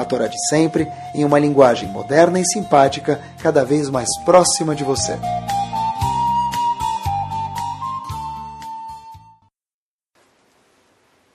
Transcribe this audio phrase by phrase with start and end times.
[0.00, 4.82] a Torá de sempre, em uma linguagem moderna e simpática, cada vez mais próxima de
[4.82, 5.18] você.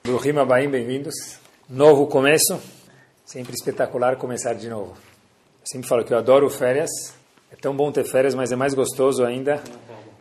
[0.02, 1.14] Bruhim Abaim, bem-vindos.
[1.68, 2.60] Novo começo,
[3.24, 4.92] sempre espetacular começar de novo.
[5.60, 6.90] Eu sempre falo que eu adoro férias,
[7.50, 9.62] é tão bom ter férias, mas é mais gostoso ainda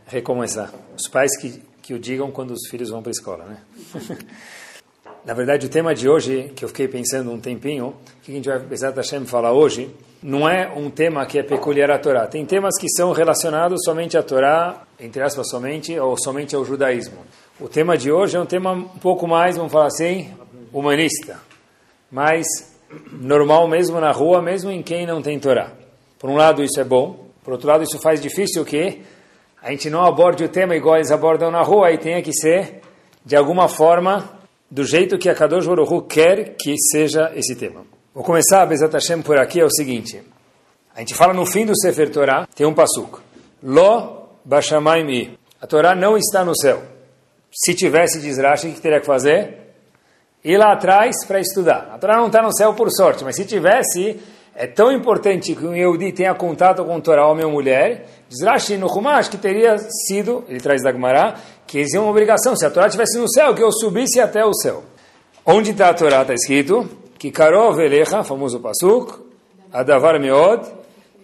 [0.07, 0.71] recomeçar.
[0.97, 3.57] Os pais que, que o digam quando os filhos vão para a escola, né?
[5.25, 8.47] Na verdade, o tema de hoje, que eu fiquei pensando um tempinho, que a gente
[8.47, 9.89] vai, Bezat Hashem, falar hoje,
[10.21, 12.27] não é um tema que é peculiar à Torá.
[12.27, 17.17] Tem temas que são relacionados somente à Torá, entre aspas, somente, ou somente ao judaísmo.
[17.59, 20.29] O tema de hoje é um tema um pouco mais, vamos falar assim,
[20.71, 21.39] humanista.
[22.11, 22.45] Mais
[23.11, 25.71] normal mesmo na rua, mesmo em quem não tem Torá.
[26.19, 27.25] Por um lado, isso é bom.
[27.43, 29.01] Por outro lado, isso faz difícil que
[29.59, 32.81] a gente não aborde o tema igual eles abordam na rua, e tenha que ser,
[33.25, 34.35] de alguma forma,
[34.69, 37.85] do jeito que a Kadosh Baruch quer que seja esse tema.
[38.13, 40.21] Vou começar, Bezat Hashem, por aqui, é o seguinte.
[40.95, 43.19] A gente fala no fim do Sefer Torah, tem um pasuk.
[43.61, 46.81] Lo bashamayim A Torá não está no céu.
[47.51, 49.73] Se tivesse, diz o que teria que fazer?
[50.43, 51.89] Ir lá atrás para estudar.
[51.93, 54.19] A Torá não está no céu por sorte, mas se tivesse,
[54.55, 58.41] é tão importante que um Yehudi tenha contato com o Torá, homem ou mulher, diz
[58.41, 61.35] Rashi no Humash que teria sido, ele traz da Gemara,
[61.67, 64.53] que eles uma obrigação, se a Torá estivesse no céu, que eu subisse até o
[64.53, 64.83] céu.
[65.45, 66.21] Onde está a Torá?
[66.21, 69.13] Está escrito que Karov Elecha, famoso pasuk,
[69.71, 70.65] Adavar Meod,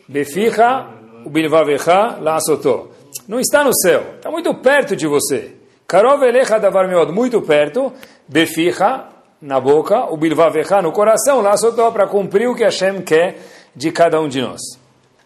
[0.07, 0.88] Beficha,
[1.25, 2.89] Ubilvavecha, Laasotó.
[3.27, 5.56] Não está no céu, está muito perto de você.
[5.88, 7.91] Karov Elecha, Adavar Meod, muito perto,
[8.28, 9.06] Beficha,
[9.41, 13.38] na boca, Ubilvavecha, no coração, Laasotó, para cumprir o que Hashem quer
[13.75, 14.61] de cada um de nós.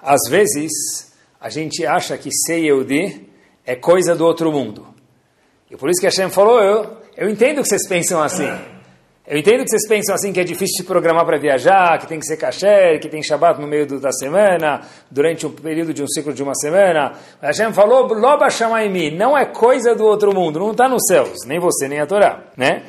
[0.02, 1.15] Às vezes,
[1.46, 3.30] a gente acha que ser Yehudi
[3.64, 4.88] é coisa do outro mundo.
[5.70, 8.50] E por isso que Hashem falou, eu, eu entendo que vocês pensam assim.
[9.28, 12.18] Eu entendo que vocês pensam assim que é difícil de programar para viajar, que tem
[12.18, 16.02] que ser kasher, que tem Shabbat no meio do, da semana, durante um período de
[16.02, 17.12] um ciclo de uma semana.
[17.40, 18.48] Mas Hashem falou, Loba
[18.92, 22.08] mim, não é coisa do outro mundo, não está nos céus, nem você, nem a
[22.08, 22.86] Torá, né?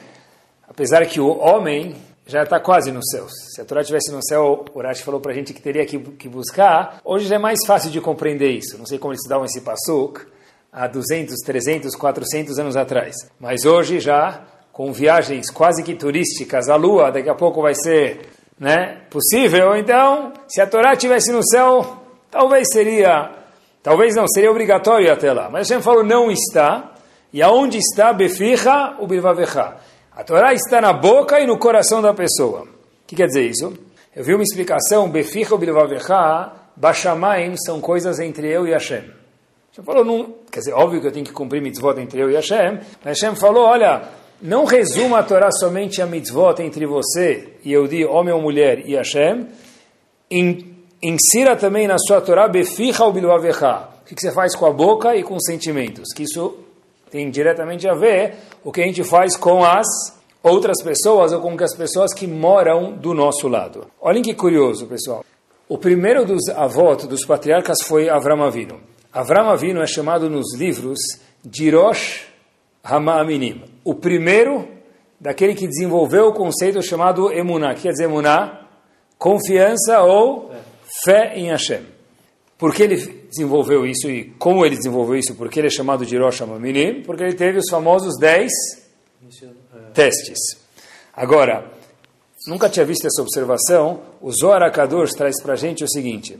[0.66, 1.94] Apesar que o homem
[2.26, 3.30] já está quase nos céus.
[3.54, 5.96] Se a Torá estivesse no céu, o Rashi falou para a gente que teria que,
[5.98, 7.00] que, buscar.
[7.04, 8.76] Hoje já é mais fácil de compreender isso.
[8.76, 10.26] Não sei como eles davam esse pasuk
[10.72, 13.14] há 200, 300, 400 anos atrás.
[13.38, 14.42] Mas hoje já,
[14.72, 18.22] com viagens quase que turísticas à Lua, daqui a pouco vai ser
[18.58, 19.76] né, possível.
[19.76, 23.30] Então, se a Torá estivesse no céu, talvez seria,
[23.84, 25.48] talvez não, seria obrigatório até lá.
[25.48, 26.92] Mas a gente falou, não está.
[27.32, 29.76] E aonde está Beficha o Bilvavecha?
[30.16, 32.62] A Torá está na boca e no coração da pessoa.
[32.62, 33.74] O que quer dizer isso?
[34.14, 39.02] Eu vi uma explicação, Beficha Bilvavecha, Bashamaim são coisas entre eu e Hashem.
[39.68, 42.34] Hashem falou, não, quer dizer, óbvio que eu tenho que cumprir mitzvot entre eu e
[42.34, 44.08] Hashem, mas Hashem falou, olha,
[44.40, 48.88] não resuma a Torá somente a mitzvot entre você e eu di homem ou mulher
[48.88, 49.46] e Hashem,
[51.02, 55.14] insira também na sua Torá beficha ou biluavecha, o que você faz com a boca
[55.14, 56.65] e com os sentimentos, que isso
[57.10, 58.34] tem diretamente a ver
[58.64, 59.86] o que a gente faz com as
[60.42, 63.86] outras pessoas ou com as pessoas que moram do nosso lado.
[64.00, 65.24] Olhem que curioso, pessoal.
[65.68, 68.80] O primeiro dos avós, dos patriarcas, foi Avram Avinu.
[69.12, 70.98] Avram Avinu é chamado nos livros
[71.44, 72.26] de Rosh
[72.84, 74.68] Hamaminim, o primeiro
[75.20, 77.74] daquele que desenvolveu o conceito chamado Emuná.
[77.74, 78.66] que quer dizer Emuná?
[79.18, 80.52] Confiança ou
[81.04, 81.82] fé em Hashem.
[82.58, 85.34] Por que ele desenvolveu isso e como ele desenvolveu isso?
[85.34, 87.02] Porque ele é chamado de Rosh Hamaminim?
[87.02, 88.50] Porque ele teve os famosos dez
[89.94, 90.38] testes.
[91.14, 91.70] Agora,
[92.46, 96.36] nunca tinha visto essa observação, o Zohar Akadosh traz para a gente o seguinte...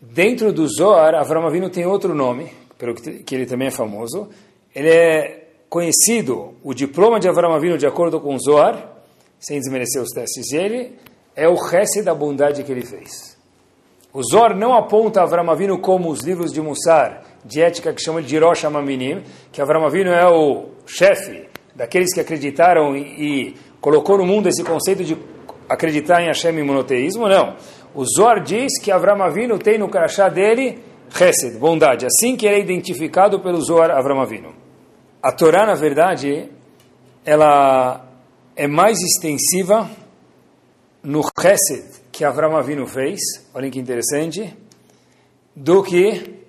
[0.00, 4.28] Dentro do Zohar, Avram Avinu tem outro nome, pelo que ele também é famoso.
[4.72, 8.92] Ele é conhecido, o diploma de Avram Avinu, de acordo com o Zohar,
[9.40, 10.92] sem desmerecer os testes dele,
[11.34, 13.36] é o resto da bondade que ele fez.
[14.18, 18.20] O Zohar não aponta Avram Avinu como os livros de Mussar, de ética, que chamam
[18.20, 19.22] de Hirosh Hamaminim,
[19.52, 24.64] que Avram Avinu é o chefe daqueles que acreditaram e, e colocou no mundo esse
[24.64, 25.16] conceito de
[25.68, 27.54] acreditar em Hashem e monoteísmo, não.
[27.94, 30.82] O Zohar diz que Avram Avinu tem no crachá dele
[31.14, 34.52] Hesed, bondade, assim que ele é identificado pelo Zohar Avram Avinu.
[35.22, 36.48] A Torá, na verdade,
[37.24, 38.04] ela
[38.56, 39.88] é mais extensiva
[41.04, 43.20] no Hesed que Avram Avinu fez,
[43.54, 44.52] olhem que interessante,
[45.54, 46.42] do que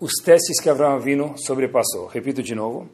[0.00, 2.08] os testes que Avram Avinu sobrepassou.
[2.08, 2.88] Repito de novo.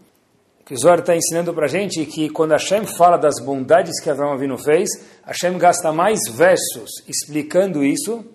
[0.62, 4.11] Que o Zohar está ensinando para a gente que quando Hashem fala das bondades que
[4.11, 4.91] Avram Avinu fez,
[5.25, 8.27] Hashem gasta mais versos explicando isso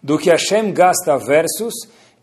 [0.00, 1.74] do que Hashem gasta versos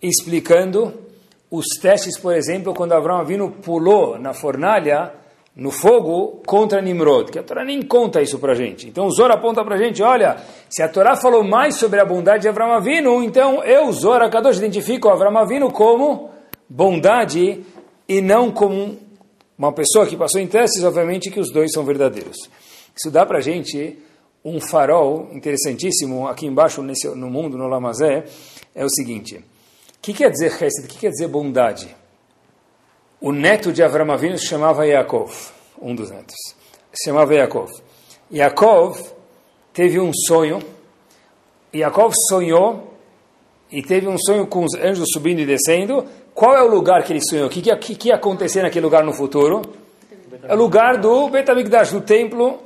[0.01, 1.01] explicando
[1.49, 5.11] os testes, por exemplo, quando Avram Avinu pulou na fornalha,
[5.55, 8.87] no fogo, contra Nimrod, que a Torá nem conta isso para gente.
[8.87, 10.37] Então o Zohar aponta para gente, olha,
[10.69, 14.57] se a Torá falou mais sobre a bondade de Avram Avinu, então eu, Zohar Kadosh,
[14.57, 16.29] identifico Avram Avinu como
[16.69, 17.65] bondade
[18.07, 18.97] e não como
[19.57, 22.37] uma pessoa que passou em testes, obviamente que os dois são verdadeiros.
[22.95, 23.99] Isso dá para gente
[24.43, 28.23] um farol interessantíssimo aqui embaixo nesse, no mundo, no Lamazé,
[28.73, 29.43] é o seguinte
[30.01, 30.85] que quer dizer Hesed?
[30.85, 31.95] O que quer dizer bondade?
[33.21, 35.31] O neto de Avram Avinu se chamava Yaakov,
[35.79, 36.35] um dos netos.
[36.91, 37.71] Se chamava Yaakov.
[38.33, 38.99] Yaakov
[39.71, 40.59] teve um sonho.
[41.73, 42.95] Yaakov sonhou
[43.71, 46.03] e teve um sonho com os anjos subindo e descendo.
[46.33, 47.45] Qual é o lugar que ele sonhou?
[47.45, 49.61] O que, que, que ia acontecer naquele lugar no futuro?
[50.43, 52.59] É o lugar do Betamigdash, do templo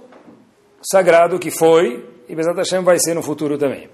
[0.81, 3.89] sagrado que foi, e Bezat Hashem vai ser no futuro também.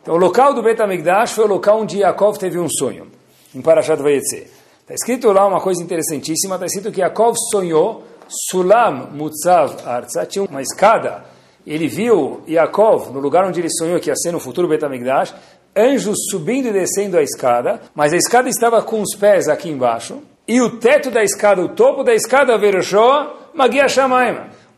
[0.00, 3.08] Então, o local do Bet HaMikdash foi o local onde Yaakov teve um sonho,
[3.54, 4.46] em Parashat Vayetze.
[4.84, 10.44] Está escrito lá uma coisa interessantíssima, está escrito que Yaakov sonhou, Sulam Mutzav Arza, tinha
[10.44, 11.24] uma escada,
[11.66, 15.34] ele viu Yaakov, no lugar onde ele sonhou que ia ser no futuro Bet HaMikdash,
[15.74, 20.18] anjos subindo e descendo a escada, mas a escada estava com os pés aqui embaixo,
[20.46, 23.86] e o teto da escada, o topo da escada, Veroshoa, Magia.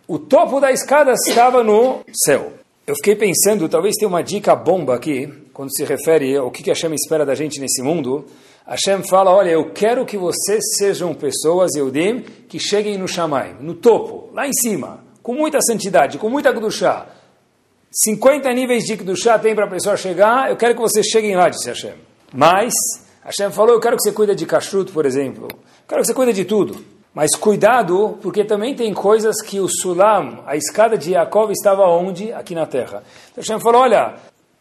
[0.07, 2.53] O topo da escada estava no céu.
[2.87, 6.95] Eu fiquei pensando, talvez tenha uma dica bomba aqui, quando se refere ao que Hashem
[6.95, 8.25] espera da gente nesse mundo.
[8.67, 13.75] Hashem fala, olha, eu quero que vocês sejam pessoas, Eudim, que cheguem no Shammai, no
[13.75, 17.07] topo, lá em cima, com muita santidade, com muita Kedushá.
[17.93, 21.49] 50 níveis de Kedushá tem para a pessoa chegar, eu quero que vocês cheguem lá,
[21.49, 21.95] disse Hashem.
[22.35, 22.75] Mas,
[23.23, 25.47] Hashem falou, eu quero que você cuide de kashrut, por exemplo.
[25.53, 26.85] Eu quero que você cuide de tudo.
[27.15, 32.33] Mas cuidado, porque também tem coisas que o Sulam, a escada de Yaakov, estava onde?
[32.33, 33.03] Aqui na terra.
[33.31, 34.17] Então Hashem falou, olha,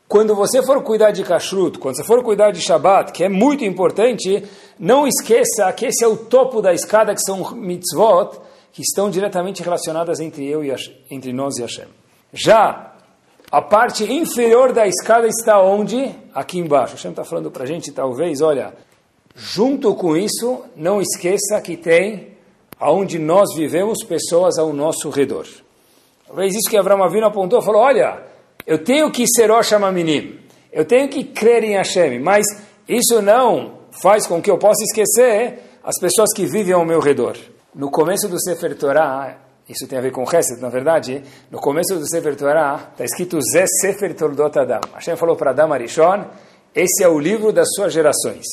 [0.07, 3.65] quando você for cuidar de kashrut, quando você for cuidar de Shabbat, que é muito
[3.65, 4.43] importante,
[4.79, 8.39] não esqueça que esse é o topo da escada, que são mitzvot,
[8.71, 10.73] que estão diretamente relacionadas entre eu e
[11.09, 11.87] entre nós e Hashem.
[12.31, 12.93] Já
[13.51, 16.13] a parte inferior da escada está onde?
[16.33, 16.95] Aqui embaixo.
[16.95, 18.73] Hashem está falando para a gente, talvez, olha,
[19.33, 22.35] junto com isso, não esqueça que tem
[22.79, 25.47] aonde nós vivemos pessoas ao nosso redor.
[26.27, 28.34] Talvez isso que Abraão Avino apontou, falou, olha,
[28.65, 30.39] eu tenho que ser Oshamanim,
[30.71, 32.45] eu tenho que crer em Hashem, mas
[32.88, 37.38] isso não faz com que eu possa esquecer as pessoas que vivem ao meu redor.
[37.73, 39.38] No começo do Sefer Torah,
[39.69, 43.39] isso tem a ver com Hesed, na verdade, no começo do Sefer Torah, está escrito
[43.41, 44.81] Zé Sefer Toldot Adam.
[44.94, 46.25] Hashem falou para Adam Arishon,
[46.73, 48.45] esse é o livro das suas gerações.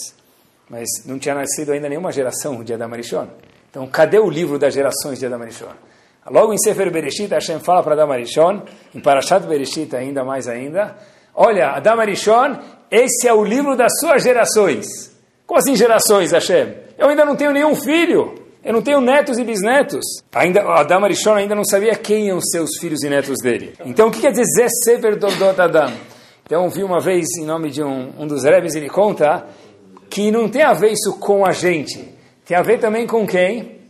[0.68, 3.28] Mas não tinha nascido ainda nenhuma geração de Adam Arishon.
[3.70, 5.72] Então, cadê o livro das gerações de Adam Arishon?
[6.30, 8.62] Logo em Sefer Bereshit, Hashem fala para Adam Arishon,
[8.94, 10.96] em Parashat Bereshit ainda mais ainda,
[11.34, 12.58] olha, Adam Arishon,
[12.90, 14.86] esse é o livro das suas gerações.
[15.46, 16.74] Como assim gerações, Hashem?
[16.96, 18.34] Eu ainda não tenho nenhum filho.
[18.64, 20.04] Eu não tenho netos e bisnetos.
[20.32, 23.74] Ainda, Adam Arishon ainda não sabia quem iam ser os filhos e netos dele.
[23.84, 25.92] Então, o que quer dizer Zé Sefer Dordot Adam?
[26.44, 29.46] Então, vi uma vez, em nome de um, um dos rebes, ele conta
[30.08, 32.12] que não tem a ver isso com a gente
[32.44, 33.81] tem a ver também com quem?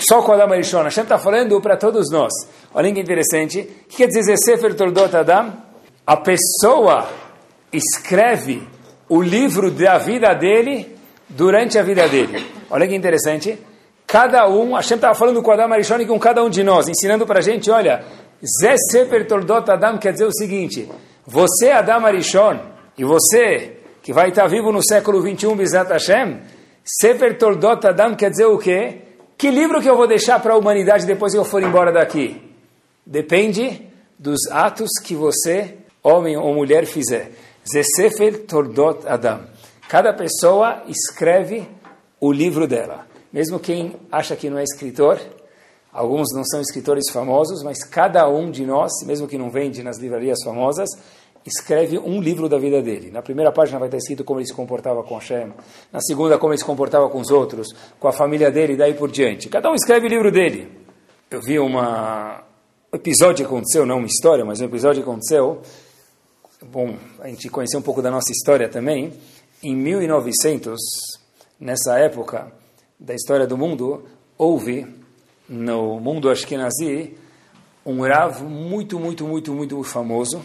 [0.00, 0.82] Só com Adam Arishon.
[0.82, 2.32] Hashem está falando para todos nós.
[2.74, 3.60] Olha que interessante.
[3.60, 5.52] O que quer dizer Sefer Tordot Adam?
[6.06, 7.08] A pessoa
[7.72, 8.66] escreve
[9.08, 10.96] o livro da vida dele
[11.28, 12.46] durante a vida dele.
[12.70, 13.58] Olha que interessante.
[14.06, 17.26] Cada um, Hashem estava falando com Adam Arishon e com cada um de nós, ensinando
[17.26, 18.04] para a gente, olha,
[18.60, 20.88] Zé Sefer Tordot Adam quer dizer o seguinte,
[21.26, 22.60] você, Adam Arishon,
[22.96, 26.40] e você, que vai estar vivo no século 21, Bizat Hashem,
[26.84, 29.02] Sefer Toldot Adam quer dizer o quê?
[29.38, 32.40] Que livro que eu vou deixar para a humanidade depois que eu for embora daqui?
[33.04, 33.86] Depende
[34.18, 37.32] dos atos que você, homem ou mulher, fizer.
[37.62, 39.40] Sefer Toldot Adam.
[39.88, 41.68] Cada pessoa escreve
[42.18, 43.06] o livro dela.
[43.30, 45.20] Mesmo quem acha que não é escritor,
[45.92, 49.98] alguns não são escritores famosos, mas cada um de nós, mesmo que não vende nas
[49.98, 50.88] livrarias famosas,
[51.46, 53.10] escreve um livro da vida dele.
[53.10, 55.52] Na primeira página vai estar escrito como ele se comportava com Hashem,
[55.92, 58.94] na segunda como ele se comportava com os outros, com a família dele e daí
[58.94, 59.48] por diante.
[59.48, 60.68] Cada um escreve o livro dele.
[61.30, 62.42] Eu vi uma
[62.92, 65.60] um episódio que aconteceu, não uma história, mas um episódio que aconteceu.
[66.62, 69.12] Bom, a gente conhecer um pouco da nossa história também.
[69.62, 70.78] Em 1900,
[71.60, 72.50] nessa época
[72.98, 74.04] da história do mundo,
[74.38, 74.86] houve
[75.48, 77.16] no mundo ashkenazi
[77.84, 80.42] um Rav muito, muito, muito, muito famoso,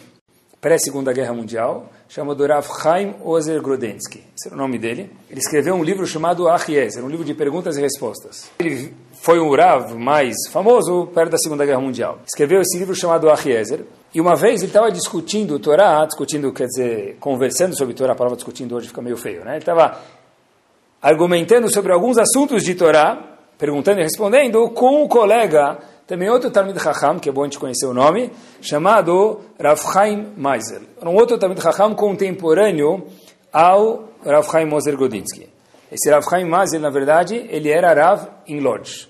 [0.62, 4.24] pré-segunda guerra mundial, chamado Rav Chaim Ozer Grodensky.
[4.38, 5.12] Esse era o nome dele.
[5.28, 8.52] Ele escreveu um livro chamado Achiezer, um livro de perguntas e respostas.
[8.60, 12.20] Ele foi o Rav mais famoso perto da segunda guerra mundial.
[12.28, 13.84] Escreveu esse livro chamado Achiezer.
[14.14, 18.36] E uma vez ele estava discutindo Torá, discutindo, quer dizer, conversando sobre Torá, a palavra
[18.36, 19.54] discutindo hoje fica meio feio, né?
[19.54, 20.00] Ele estava
[21.02, 25.80] argumentando sobre alguns assuntos de Torá, perguntando e respondendo, com um colega,
[26.12, 30.34] também outro Talmid Chacham, que é bom a gente conhecer o nome, chamado Rav Chaim
[30.36, 30.82] Meisel.
[31.02, 33.08] Um outro Talmid Chacham contemporâneo
[33.50, 35.48] ao Rav Chaim Moser Godinsky.
[35.90, 39.08] Esse Rav Chaim Meisel, na verdade, ele era Rav em Lodz.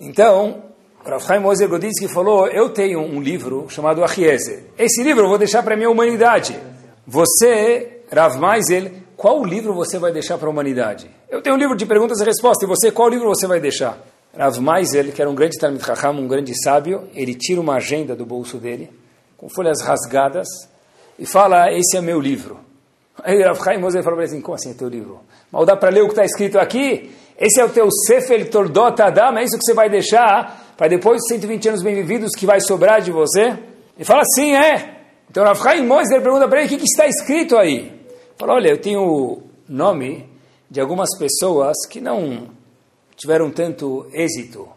[0.00, 0.62] Então,
[1.04, 4.70] Rav Chaim Moser Godinsky falou, eu tenho um livro chamado Achiezer.
[4.78, 6.58] Esse livro eu vou deixar para a minha humanidade.
[7.06, 11.10] Você, Rav Meisel, qual livro você vai deixar para a humanidade?
[11.28, 13.98] Eu tenho um livro de perguntas e respostas, e você, qual livro você vai deixar?
[14.36, 18.16] Rav Meisel, que era um grande Talmud Chacham, um grande sábio, ele tira uma agenda
[18.16, 18.90] do bolso dele,
[19.36, 20.48] com folhas rasgadas,
[21.18, 22.58] e fala, esse é meu livro.
[23.22, 25.20] Aí Rav Chaim Moser falou para ele assim, como assim é teu livro?
[25.50, 27.12] Mal dá para ler o que está escrito aqui?
[27.38, 31.20] Esse é o teu Sefer Tordot Adam, é isso que você vai deixar para depois
[31.20, 33.58] de 120 anos bem vividos que vai sobrar de você?
[33.96, 35.02] Ele fala, sim, é.
[35.30, 38.00] Então Rav Chaim Moser pergunta para ele, o que, que está escrito aí?
[38.38, 40.26] Fala, olha, eu tenho o nome
[40.70, 42.48] de algumas pessoas que não
[43.22, 44.68] tiveram tanto êxito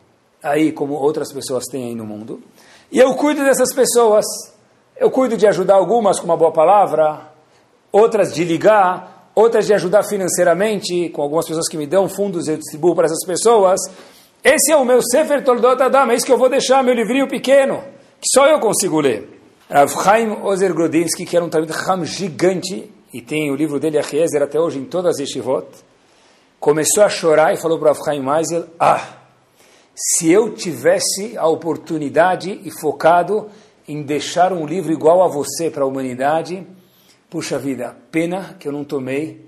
[0.42, 2.40] aí como outras pessoas têm aí no mundo.
[2.92, 4.24] E eu cuido dessas pessoas.
[4.96, 7.34] Eu cuido de ajudar algumas com uma boa palavra,
[7.92, 12.56] outras de ligar, outras de ajudar financeiramente, com algumas pessoas que me dão fundos, eu
[12.56, 13.80] distribuo para essas pessoas.
[14.44, 17.28] Esse é o meu Sefer Toldot Adam, é isso que eu vou deixar, meu livrinho
[17.28, 17.84] pequeno,
[18.22, 19.28] que só eu consigo ler.
[19.68, 23.98] Rav Chaim Ozer Grodinsky, que era um Talmud Chacham gigante, e tem o livro dele,
[23.98, 25.66] Achiezer, até hoje em todas as yeshivot,
[26.66, 29.20] começou a chorar e falou para Rav Chaim Meisel, ah,
[29.94, 33.52] se eu tivesse a oportunidade e focado
[33.88, 36.66] em deixar um livro igual a você para a humanidade,
[37.30, 39.46] puxa vida, pena que eu não tomei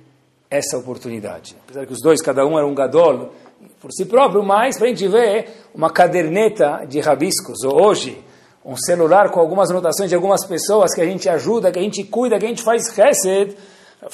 [0.47, 1.55] essa oportunidade.
[1.63, 3.33] Apesar que os dois, cada um era um gadol,
[3.81, 8.23] por si próprio, mas para a gente ver uma caderneta de rabiscos, ou hoje,
[8.63, 12.03] um celular com algumas anotações de algumas pessoas que a gente ajuda, que a gente
[12.03, 13.57] cuida, que a gente faz chesed,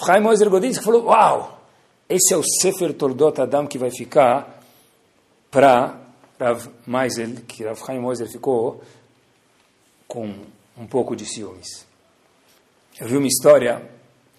[0.05, 1.62] Chaim Moser Godinski falou, uau,
[2.09, 4.61] esse é o Sefer Tordot Adam que vai ficar
[5.49, 5.99] para
[6.39, 8.83] Rav Meisel, que Rav Chaim Moser ficou
[10.07, 10.33] com
[10.77, 11.85] um pouco de ciúmes.
[12.99, 13.89] Eu vi uma história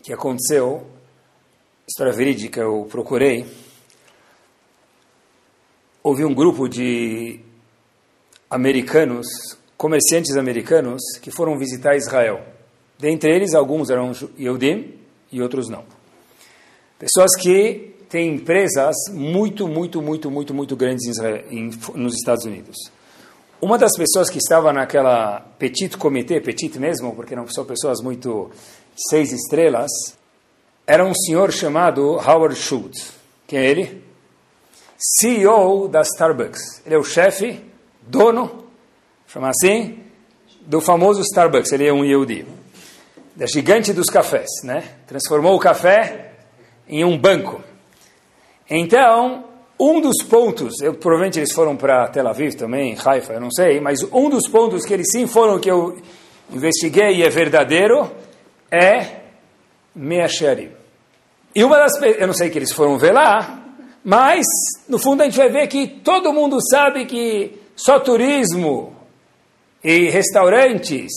[0.02, 0.86] que aconteceu,
[1.88, 3.46] história verídica, eu procurei,
[6.02, 7.40] houve um grupo de
[8.50, 9.26] americanos,
[9.76, 12.44] comerciantes americanos, que foram visitar Israel.
[12.98, 14.98] Dentre eles, alguns eram Yehudim
[15.32, 15.84] e outros não.
[17.04, 21.02] Pessoas que têm empresas muito, muito, muito, muito, muito grandes
[21.50, 22.76] em nos Estados Unidos.
[23.60, 28.50] Uma das pessoas que estava naquela petit comitê, petit mesmo, porque não são pessoas muito
[28.96, 29.90] seis estrelas,
[30.86, 33.12] era um senhor chamado Howard Schultz.
[33.46, 34.02] Quem é ele?
[34.96, 36.80] CEO da Starbucks.
[36.86, 37.62] Ele é o chefe,
[38.00, 38.64] dono,
[39.28, 39.98] chama assim,
[40.62, 41.70] do famoso Starbucks.
[41.70, 42.46] Ele é um Yehudi.
[43.36, 44.84] Da gigante dos cafés, né?
[45.06, 46.30] Transformou o café
[46.88, 47.62] em um banco.
[48.68, 49.44] Então,
[49.78, 53.80] um dos pontos, eu, provavelmente eles foram para Tel Aviv também, Haifa, eu não sei,
[53.80, 55.98] mas um dos pontos que eles sim foram, que eu
[56.50, 58.10] investiguei e é verdadeiro,
[58.70, 59.20] é
[59.94, 60.70] Mea Shearim.
[61.54, 63.62] E uma das, eu não sei que eles foram ver lá,
[64.04, 64.44] mas,
[64.88, 68.94] no fundo, a gente vai ver que todo mundo sabe que só turismo
[69.82, 71.10] e restaurantes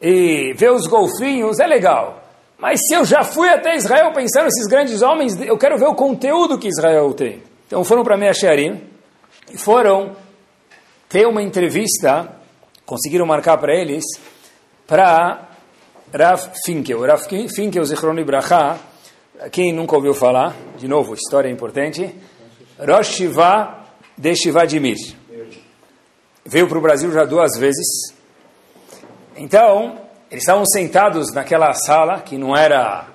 [0.00, 2.19] e ver os golfinhos é legal.
[2.60, 5.94] Mas se eu já fui até Israel pensando nesses grandes homens, eu quero ver o
[5.94, 7.42] conteúdo que Israel tem.
[7.66, 8.82] Então foram para Mea Shearim
[9.50, 10.14] e foram
[11.08, 12.30] ter uma entrevista,
[12.84, 14.04] conseguiram marcar para eles,
[14.86, 15.48] para
[16.12, 17.00] Rav Finkel.
[17.06, 17.22] Rav
[17.54, 18.78] Finkel, Zichron Ibrahá,
[19.50, 22.14] quem nunca ouviu falar, de novo, história importante,
[22.78, 23.86] Rosh Shiva
[24.18, 24.98] de Shivadimir.
[26.44, 28.14] Veio para o Brasil já duas vezes.
[29.36, 33.08] Então, eles estavam sentados naquela sala, que não era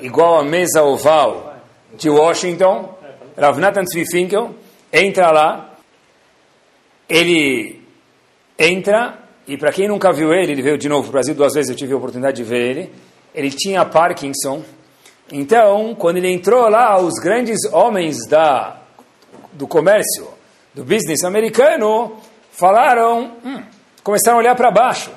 [0.00, 1.56] igual a mesa oval
[1.94, 2.96] de Washington.
[3.36, 4.54] Rav Nathan Finkel
[4.92, 5.70] entra lá,
[7.08, 7.82] ele
[8.58, 11.54] entra, e para quem nunca viu ele, ele veio de novo para o Brasil duas
[11.54, 12.92] vezes, eu tive a oportunidade de ver ele.
[13.34, 14.62] Ele tinha Parkinson,
[15.34, 18.76] então, quando ele entrou lá, os grandes homens da,
[19.52, 20.28] do comércio,
[20.74, 22.18] do business americano,
[22.50, 23.62] falaram, hum,
[24.02, 25.10] começaram a olhar para baixo.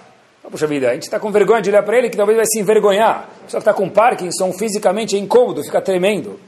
[0.50, 2.60] Puxa vida, a gente está com vergonha de olhar para ele, que talvez vai se
[2.60, 3.30] envergonhar.
[3.48, 6.40] Só que está com Parkinson, fisicamente é incômodo, fica tremendo.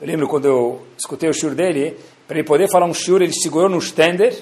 [0.00, 3.32] Eu lembro quando eu escutei o shur dele, para ele poder falar um shur, ele
[3.32, 4.34] segurou no stender,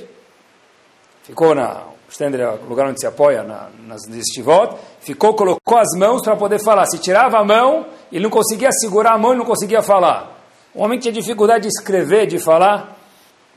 [1.22, 5.98] ficou na Stender é o lugar onde se apoia na, nas estivot, ficou, colocou as
[5.98, 6.84] mãos para poder falar.
[6.84, 10.30] Se tirava a mão, ele não conseguia segurar a mão, ele não conseguia falar.
[10.74, 12.98] O homem tinha dificuldade de escrever, de falar.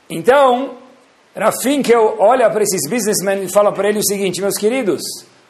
[0.09, 0.77] Então,
[1.35, 5.01] Rafim que eu olha para esses businessmen e fala para ele o seguinte, meus queridos,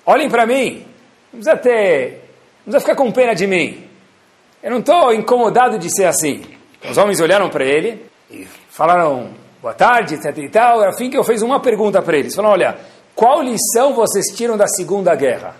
[0.04, 0.84] olhem para mim,
[1.32, 2.24] não precisa ter,
[2.65, 3.88] não precisa ficar com pena de mim.
[4.63, 6.44] Eu não estou incomodado de ser assim.
[6.89, 9.30] Os homens olharam para ele e falaram,
[9.62, 10.80] boa tarde, etc e tal.
[10.80, 12.34] Rafim que eu fez uma pergunta para eles.
[12.34, 12.77] Falaram, olha,
[13.13, 15.56] qual lição vocês tiram da Segunda Guerra?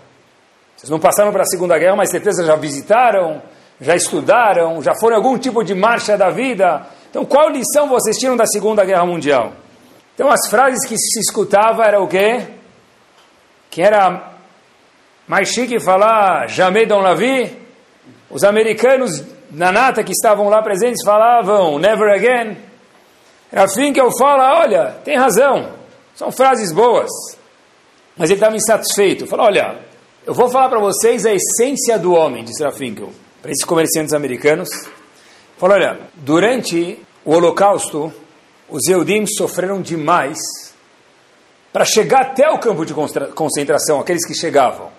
[0.76, 3.40] Vocês não passaram para a Segunda Guerra, mas certeza já visitaram,
[3.80, 6.84] já estudaram, já foram em algum tipo de marcha da vida.
[7.08, 9.52] Então, qual lição vocês tiram da Segunda Guerra Mundial?
[10.16, 12.42] Então, as frases que se escutava era o quê?
[13.70, 14.32] Que era
[15.28, 17.54] mais chique falar jamais dans la vie.
[18.30, 22.56] Os americanos na nata que estavam lá presentes falavam never again.
[23.52, 25.74] Era assim que eu falo, olha, tem razão,
[26.14, 27.10] são frases boas.
[28.16, 29.26] Mas ele estava insatisfeito.
[29.26, 29.80] Falou, olha,
[30.26, 33.10] eu vou falar para vocês a essência do homem, disse Rafinkel,
[33.42, 34.70] para esses comerciantes americanos.
[35.58, 38.10] Falou, olha, durante o Holocausto,
[38.68, 40.38] os Eudim sofreram demais
[41.72, 42.94] para chegar até o campo de
[43.34, 44.90] concentração, aqueles que chegavam.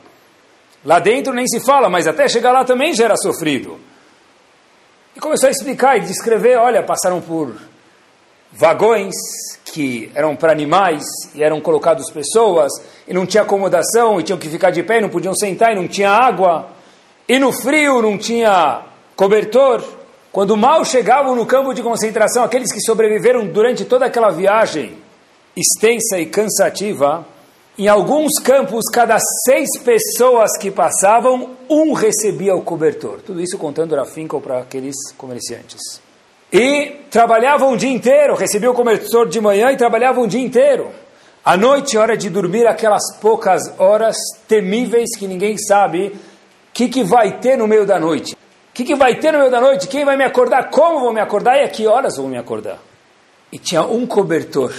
[0.86, 3.80] Lá dentro nem se fala, mas até chegar lá também já era sofrido.
[5.16, 7.56] E começou a explicar e descrever, olha, passaram por
[8.52, 9.16] vagões
[9.66, 12.72] que eram para animais e eram colocados pessoas,
[13.08, 15.76] e não tinha acomodação, e tinham que ficar de pé, e não podiam sentar, e
[15.76, 16.70] não tinha água,
[17.28, 18.84] e no frio não tinha
[19.16, 19.97] cobertor.
[20.38, 24.96] Quando mal chegavam no campo de concentração, aqueles que sobreviveram durante toda aquela viagem
[25.56, 27.26] extensa e cansativa,
[27.76, 29.18] em alguns campos, cada
[29.48, 33.20] seis pessoas que passavam, um recebia o cobertor.
[33.26, 36.00] Tudo isso contando Rafinkel para aqueles comerciantes.
[36.54, 40.92] E trabalhavam o dia inteiro, recebiam o cobertor de manhã e trabalhavam o dia inteiro.
[41.44, 44.16] À noite, hora de dormir, aquelas poucas horas
[44.48, 46.20] temíveis que ninguém sabe o
[46.76, 48.38] que, que vai ter no meio da noite.
[48.78, 49.88] O que, que vai ter no meio da noite?
[49.88, 50.70] Quem vai me acordar?
[50.70, 51.58] Como vou me acordar?
[51.58, 52.78] E a que horas vou me acordar?
[53.52, 54.72] E tinha um cobertor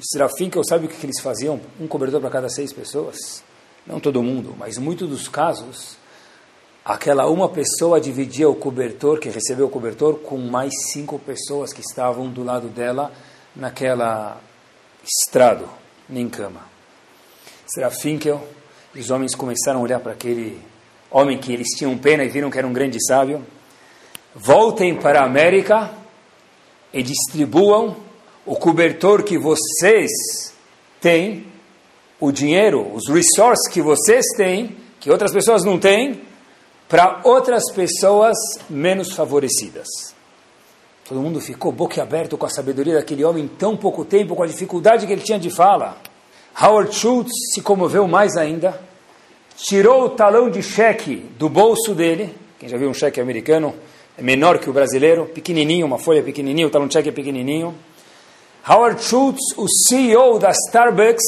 [0.00, 1.58] Serafim, que eu sabe o que eles faziam?
[1.80, 3.42] Um cobertor para cada seis pessoas?
[3.86, 5.96] Não todo mundo, mas muitos dos casos,
[6.84, 11.80] aquela uma pessoa dividia o cobertor, que recebeu o cobertor, com mais cinco pessoas que
[11.80, 13.10] estavam do lado dela
[13.56, 14.40] naquela
[15.02, 15.68] estrado,
[16.06, 16.60] nem cama.
[17.66, 18.30] Serafim, que
[18.94, 20.62] os homens começaram a olhar para aquele
[21.10, 23.44] homem que eles tinham pena e viram que era um grande sábio.
[24.34, 25.90] Voltem para a América
[26.92, 27.96] e distribuam
[28.46, 30.54] o cobertor que vocês
[31.00, 31.46] têm,
[32.20, 36.22] o dinheiro, os resources que vocês têm, que outras pessoas não têm,
[36.88, 38.36] para outras pessoas
[38.68, 39.86] menos favorecidas.
[41.06, 44.46] Todo mundo ficou boquiaberto com a sabedoria daquele homem em tão pouco tempo, com a
[44.46, 45.96] dificuldade que ele tinha de fala.
[46.60, 48.80] Howard Schultz se comoveu mais ainda,
[49.58, 52.34] tirou o talão de cheque do bolso dele.
[52.58, 53.74] Quem já viu um cheque americano?
[54.16, 57.74] É menor que o brasileiro, pequenininho, uma folha pequenininha, o talão de cheque é pequenininho
[58.68, 61.24] Howard Schultz, o CEO da Starbucks,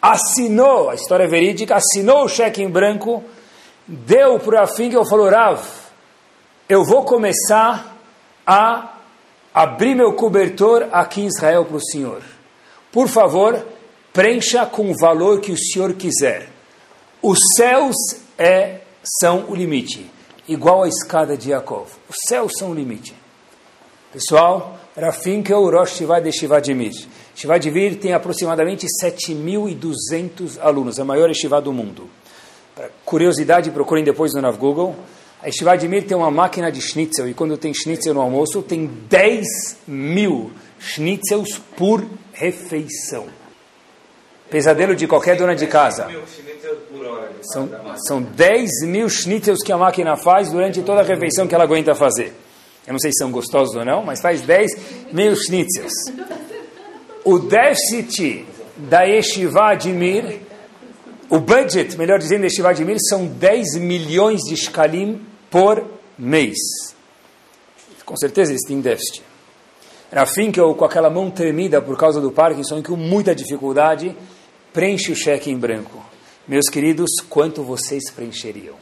[0.00, 3.22] assinou, a história é verídica, assinou o cheque em branco,
[3.86, 5.62] deu para o Finger e falou, Rav,
[6.68, 7.96] eu vou começar
[8.44, 8.94] a
[9.54, 12.20] abrir meu cobertor aqui em Israel para o senhor.
[12.90, 13.64] Por favor,
[14.12, 16.48] preencha com o valor que o senhor quiser.
[17.22, 17.94] Os céus
[18.36, 18.80] é,
[19.20, 20.10] são o limite,
[20.48, 21.88] igual a escada de Yaakov.
[22.08, 23.14] Os céus são o limite.
[24.12, 27.08] Pessoal, Rafinkel Rosh Shiva de.
[27.34, 32.10] Shivadimir tem aproximadamente 7.200 alunos, a maior estivá do mundo.
[32.74, 34.96] Para curiosidade, procurem depois no Nav Google.
[35.42, 39.46] A Shivadimir tem uma máquina de schnitzel, e quando tem schnitzel no almoço, tem 10
[39.86, 43.26] mil schnitzels por refeição.
[44.50, 46.08] Pesadelo de qualquer dona de casa.
[47.42, 47.68] São,
[48.06, 51.94] são 10 mil schnitzels que a máquina faz durante toda a refeição que ela aguenta
[51.94, 52.32] fazer.
[52.86, 55.92] Eu não sei se são gostosos ou não, mas faz 10 mil schnitzels.
[57.24, 58.44] O déficit
[58.76, 60.40] da Yeshiva de Mir,
[61.28, 65.84] o budget, melhor dizendo, da Yeshiva de Mir, são 10 milhões de shkalim por
[66.18, 66.58] mês.
[68.04, 69.22] Com certeza eles têm déficit.
[70.56, 74.16] eu com aquela mão tremida por causa do Parkinson, com muita dificuldade,
[74.72, 76.11] preenche o cheque em branco.
[76.52, 78.76] Meus queridos, quanto vocês preencheriam?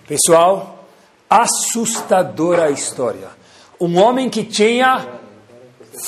[0.08, 0.86] Pessoal,
[1.30, 3.30] assustadora a história.
[3.80, 5.22] Um homem que tinha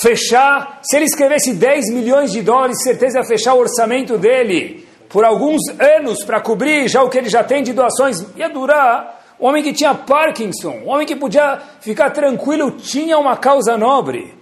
[0.00, 5.24] fechar, se ele escrevesse 10 milhões de dólares, certeza ia fechar o orçamento dele por
[5.24, 9.46] alguns anos para cobrir já o que ele já tem de doações, ia durar um
[9.46, 14.34] homem que tinha Parkinson, um homem que podia ficar tranquilo, tinha uma causa nobre.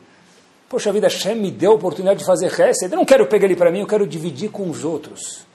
[0.68, 2.90] Poxa vida, Hashem me deu a oportunidade de fazer Hesed.
[2.90, 5.46] Eu não quero pegar ele para mim, eu quero dividir com os outros.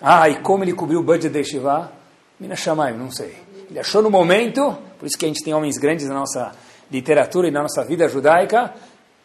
[0.00, 1.90] Ah, e como ele cobriu o budget de Shiva?
[2.38, 3.34] Mina Shamayim, não sei.
[3.70, 6.52] Ele achou no momento, por isso que a gente tem homens grandes na nossa
[6.90, 8.72] literatura e na nossa vida judaica.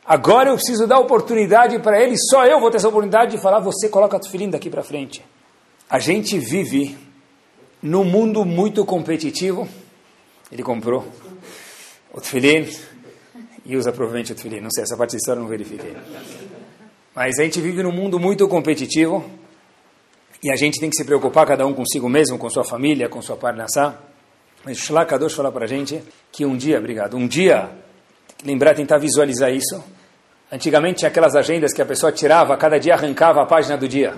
[0.09, 3.59] Agora eu preciso dar oportunidade para ele, só eu vou ter essa oportunidade de falar,
[3.59, 5.23] você coloca o filhinho daqui para frente.
[5.87, 6.97] A gente vive
[7.79, 9.69] num mundo muito competitivo,
[10.51, 11.07] ele comprou
[12.11, 12.67] o tefilim
[13.63, 14.59] e usa provavelmente o tefilim.
[14.61, 15.95] Não sei, essa parte da história eu não verifiquei.
[17.15, 19.23] Mas a gente vive num mundo muito competitivo
[20.41, 23.21] e a gente tem que se preocupar cada um consigo mesmo, com sua família, com
[23.21, 23.99] sua parnassá.
[24.65, 27.69] Mas o Shlakadosh fala para a gente que um dia, obrigado, um dia,
[28.43, 29.98] lembrar, tentar visualizar isso.
[30.51, 34.15] Antigamente tinha aquelas agendas que a pessoa tirava, cada dia arrancava a página do dia.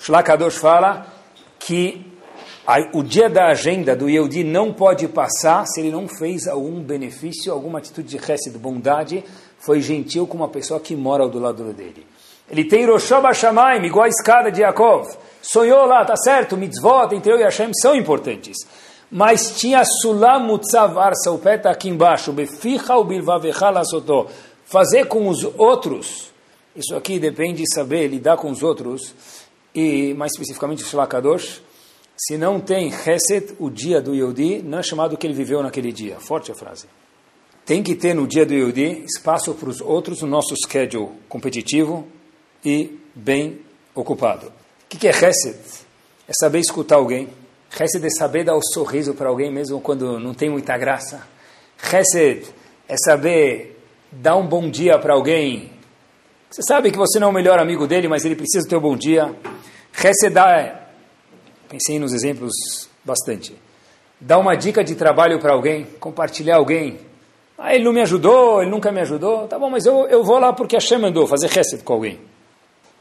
[0.00, 1.06] Shlakadosh fala
[1.58, 2.06] que
[2.94, 7.52] o dia da agenda do Yehudi não pode passar se ele não fez algum benefício,
[7.52, 9.24] alguma atitude de resto de bondade,
[9.58, 12.06] foi gentil com uma pessoa que mora do lado dele.
[12.50, 15.06] Ele tem Roshaba Shamaim, igual a escada de Yaakov.
[15.42, 18.56] Sonhou lá, tá certo, mitzvot entre eu e Hashem são importantes.
[19.10, 23.70] Mas tinha Sulam Mutzavarsa, o pé está aqui embaixo, Beficha o Bilvavecha
[24.68, 26.30] Fazer com os outros,
[26.76, 29.14] isso aqui depende de saber lidar com os outros,
[29.74, 31.62] e mais especificamente o Shlakadosh,
[32.14, 35.90] se não tem Chesed, o dia do Yehudi, não é chamado que ele viveu naquele
[35.90, 36.20] dia.
[36.20, 36.84] Forte a frase.
[37.64, 42.06] Tem que ter no dia do Yehudi espaço para os outros no nosso schedule competitivo
[42.62, 43.60] e bem
[43.94, 44.48] ocupado.
[44.84, 45.58] O que é Chesed?
[46.28, 47.30] É saber escutar alguém.
[47.70, 51.26] Chesed é saber dar o um sorriso para alguém mesmo quando não tem muita graça.
[51.78, 52.44] Chesed
[52.86, 53.77] é saber
[54.10, 55.70] dar um bom dia para alguém.
[56.50, 58.80] Você sabe que você não é o melhor amigo dele, mas ele precisa do teu
[58.80, 59.34] bom dia.
[59.92, 60.88] Chesed é
[61.68, 63.54] Pensei nos exemplos bastante.
[64.18, 66.98] Dar uma dica de trabalho para alguém, compartilhar alguém.
[67.58, 69.46] Ah, ele não me ajudou, ele nunca me ajudou.
[69.46, 72.18] Tá bom, mas eu, eu vou lá porque a Hashem mandou fazer reset com alguém.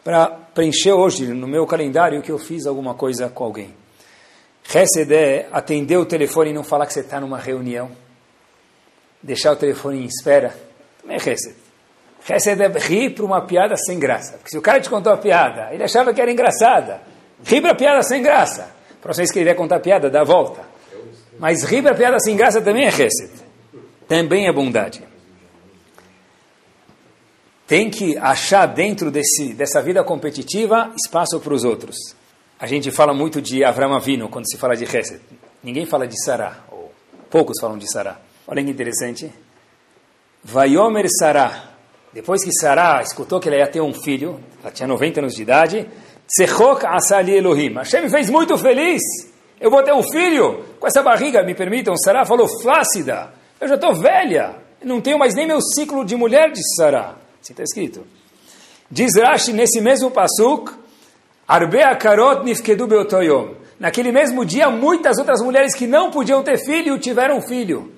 [0.04, 3.74] Para preencher hoje no meu calendário que eu fiz alguma coisa com alguém.
[4.64, 7.90] Reset é atender o telefone e não falar que você está numa reunião.
[9.24, 10.54] Deixar o telefone em espera.
[11.08, 11.56] Também é reset.
[12.26, 14.34] Reset é rir para uma piada sem graça.
[14.34, 17.02] Porque se o cara te contou a piada, ele achava que era engraçada.
[17.46, 18.70] Ri para piada sem graça.
[19.02, 20.62] Para você escrever contar piada, dá a volta.
[21.40, 23.32] Mas rir para piada sem graça também é reset.
[24.06, 25.02] Também é bondade.
[27.66, 31.96] Tem que achar dentro desse, dessa vida competitiva espaço para os outros.
[32.60, 35.22] A gente fala muito de Avram Avino quando se fala de reset.
[35.64, 36.92] Ninguém fala de Sará, ou
[37.30, 38.20] poucos falam de Sará.
[38.46, 39.32] Olha que interessante.
[40.50, 41.72] Vaiomer Sará.
[42.14, 45.42] Depois que Sará escutou que ela ia ter um filho, ela tinha 90 anos de
[45.42, 45.86] idade,
[46.26, 47.74] Sechok Asali Elohim.
[47.74, 49.02] Hashem me fez muito feliz.
[49.60, 51.98] Eu vou ter um filho com essa barriga, me permitam.
[51.98, 53.34] Sarah falou flácida.
[53.60, 54.56] Eu já estou velha.
[54.82, 57.18] Não tenho mais nem meu ciclo de mulher, de Sarah.
[57.42, 58.08] Assim está escrito.
[58.90, 60.72] Diz Rashi nesse mesmo pasuk,
[61.46, 63.56] Arbe Akarot Nifkedu Beotoyom.
[63.78, 67.92] Naquele mesmo dia, muitas outras mulheres que não podiam ter filho tiveram filho.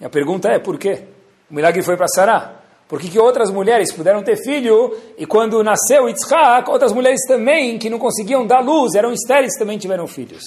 [0.00, 1.12] E a pergunta é, por quê?
[1.54, 2.56] O milagre foi para Sarah.
[2.88, 7.88] Por que, outras mulheres puderam ter filho e quando nasceu Yitzhak, outras mulheres também que
[7.88, 10.42] não conseguiam dar luz, eram estéreis, também tiveram filhos?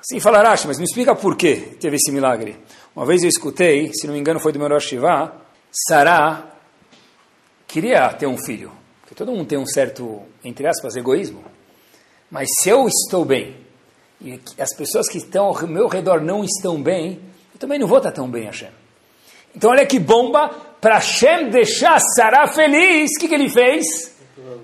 [0.00, 2.56] Assim fala mas me explica por que teve esse milagre.
[2.96, 5.30] Uma vez eu escutei, se não me engano foi do meu Shiva,
[5.70, 6.46] Sarah
[7.66, 8.72] queria ter um filho.
[9.02, 11.44] Porque todo mundo tem um certo, entre aspas, egoísmo.
[12.30, 13.58] Mas se eu estou bem
[14.22, 17.20] e as pessoas que estão ao meu redor não estão bem,
[17.52, 18.83] eu também não vou estar tão bem, Hashem.
[19.54, 24.14] Então olha que bomba, para Hashem deixar Sarah feliz, o que, que ele fez?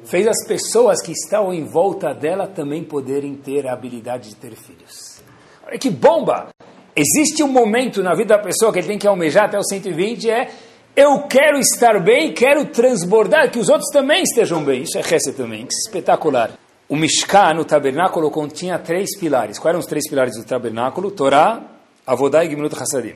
[0.04, 4.54] fez as pessoas que estão em volta dela também poderem ter a habilidade de ter
[4.56, 5.22] filhos.
[5.66, 6.48] Olha que bomba!
[6.96, 10.28] Existe um momento na vida da pessoa que ele tem que almejar até os 120,
[10.28, 10.50] é
[10.96, 14.82] eu quero estar bem, quero transbordar, que os outros também estejam bem.
[14.82, 16.50] Isso é Hesed também, que espetacular.
[16.88, 19.58] O Mishkan, o tabernáculo, continha três pilares.
[19.58, 21.12] Quais eram os três pilares do tabernáculo?
[21.12, 21.62] Torá,
[22.04, 23.14] Avodá e Gimnut Hassadim.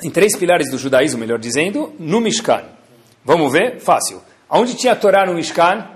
[0.00, 2.64] Tem três pilares do judaísmo, melhor dizendo, no Mishkan.
[3.22, 3.80] Vamos ver?
[3.80, 4.22] Fácil.
[4.48, 5.86] Onde tinha a Torá no Mishkan?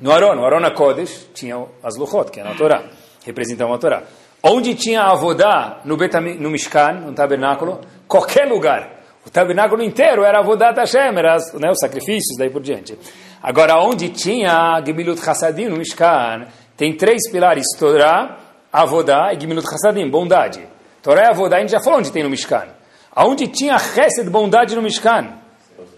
[0.00, 2.84] No Aron, no Aron HaKodesh, tinha as Luchot, que era a Torá,
[3.26, 4.02] representavam a Torá.
[4.42, 7.80] Onde tinha a Avodá no, Betam, no Mishkan, no tabernáculo?
[8.06, 8.98] Qualquer lugar.
[9.26, 12.96] O tabernáculo inteiro era Avodat Hashem, era né, os sacrifícios, daí por diante.
[13.42, 18.38] Agora, onde tinha Gemilut Hassadim no Mishkan, tem três pilares, Torá,
[18.72, 20.66] Avodá e Gemilut Hassadim, bondade.
[21.02, 22.77] Torá e Avodá, a gente já falou onde tem no Mishkan.
[23.18, 25.40] Aonde tinha Hesed, bondade no Mishkan.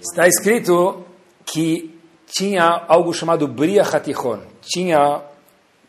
[0.00, 1.04] Está escrito
[1.44, 1.94] que
[2.26, 4.38] tinha algo chamado Bria Hatichon.
[4.62, 5.20] Tinha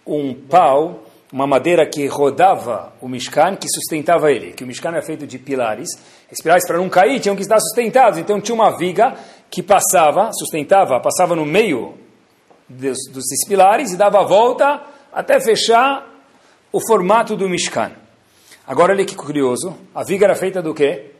[0.06, 5.02] um pau uma madeira que rodava o Mishkan, que sustentava ele, que o Mishkan era
[5.02, 5.88] feito de pilares.
[6.30, 8.20] Esses pilares, para não cair, tinham que estar sustentados.
[8.20, 9.16] Então tinha uma viga
[9.50, 11.94] que passava, sustentava, passava no meio
[12.68, 14.82] dos, desses pilares e dava a volta
[15.14, 16.06] até fechar
[16.74, 17.94] o formato do Mishkan.
[18.68, 21.12] Agora olha que curioso, a viga era feita do quê?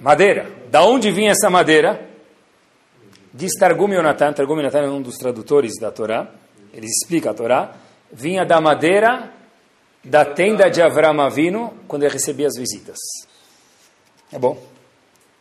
[0.00, 0.50] Madeira.
[0.70, 2.08] Da onde vinha essa madeira?
[3.32, 6.26] Diz Targum Yonatan, Targum Yonatan é um dos tradutores da Torá,
[6.72, 7.74] ele explica a Torá,
[8.10, 9.30] vinha da madeira
[10.02, 12.96] da tenda de Avram Avinu quando ele recebia as visitas.
[14.32, 14.56] É bom?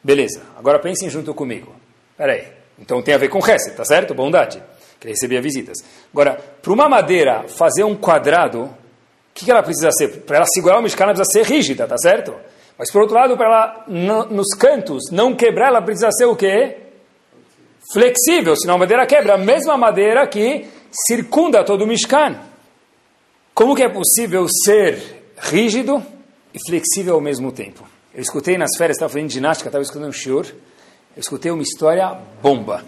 [0.03, 0.41] Beleza.
[0.57, 1.73] Agora pensem junto comigo.
[2.17, 2.47] Peraí.
[2.77, 4.13] Então tem a ver com Hesed, tá certo?
[4.13, 4.61] Bondade.
[4.99, 5.77] Que ele recebia visitas.
[6.11, 8.73] Agora, para uma madeira fazer um quadrado, o
[9.33, 10.21] que, que ela precisa ser?
[10.21, 12.35] Para ela segurar o Mishkan, ela precisa ser rígida, tá certo?
[12.77, 16.35] Mas por outro lado, para ela, no, nos cantos, não quebrar, ela precisa ser o
[16.35, 16.77] quê?
[17.93, 19.35] Flexível, senão a madeira quebra.
[19.35, 20.65] A mesma madeira que
[21.07, 22.37] circunda todo o Mishkan.
[23.53, 26.03] Como que é possível ser rígido
[26.53, 27.87] e flexível ao mesmo tempo?
[28.13, 32.17] Eu escutei nas férias, estava fazendo ginástica, estava escutando um shiur, eu escutei uma história
[32.41, 32.83] bomba.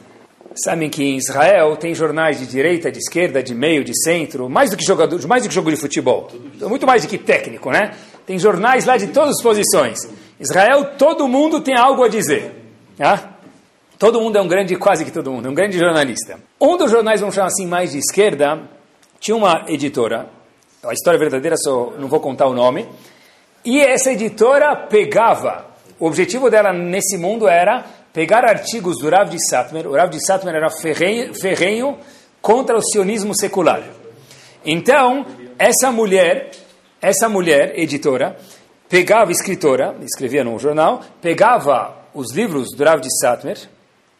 [0.55, 4.71] Sabem que em Israel tem jornais de direita, de esquerda, de meio, de centro, mais
[4.71, 6.29] do que jogador, mais do que jogo de futebol,
[6.61, 7.95] muito mais do que técnico, né?
[8.27, 9.97] Tem jornais lá de todas as posições.
[10.37, 12.53] Israel, todo mundo tem algo a dizer.
[12.99, 13.29] Ah?
[13.97, 16.37] Todo mundo é um grande, quase que todo mundo, é um grande jornalista.
[16.61, 18.61] Um dos jornais, vamos chamar assim, mais de esquerda,
[19.19, 20.27] tinha uma editora,
[20.83, 22.85] a história verdadeira, só não vou contar o nome.
[23.65, 25.65] E essa editora pegava,
[25.97, 29.87] o objetivo dela nesse mundo era pegar artigos do Rav de Satmer.
[29.87, 31.97] O Rav de Satmer era ferrenho, ferrenho
[32.41, 33.83] contra o sionismo secular.
[34.65, 35.25] Então,
[35.57, 36.51] essa mulher,
[37.01, 38.37] essa mulher, editora,
[38.89, 43.57] pegava, escritora, escrevia no jornal, pegava os livros do Rav de Satmer,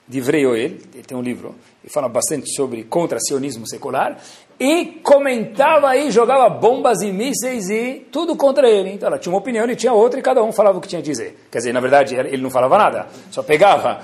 [0.07, 4.17] de Vrei ele tem um livro, e fala bastante sobre contra-sionismo secular,
[4.59, 8.91] e comentava e jogava bombas e mísseis e tudo contra ele.
[8.91, 10.99] Então ela tinha uma opinião, ele tinha outra e cada um falava o que tinha
[10.99, 11.47] a dizer.
[11.51, 14.01] Quer dizer, na verdade, ele não falava nada, só pegava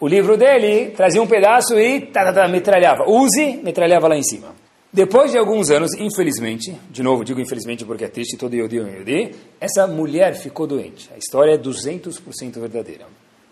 [0.00, 3.04] o livro dele, trazia um pedaço e tá, tá, tá, metralhava.
[3.08, 4.61] Use, metralhava lá em cima.
[4.92, 8.98] Depois de alguns anos, infelizmente, de novo digo infelizmente porque é triste, todo Yodi é
[8.98, 11.08] Yodi, essa mulher ficou doente.
[11.14, 13.06] A história é 200% verdadeira.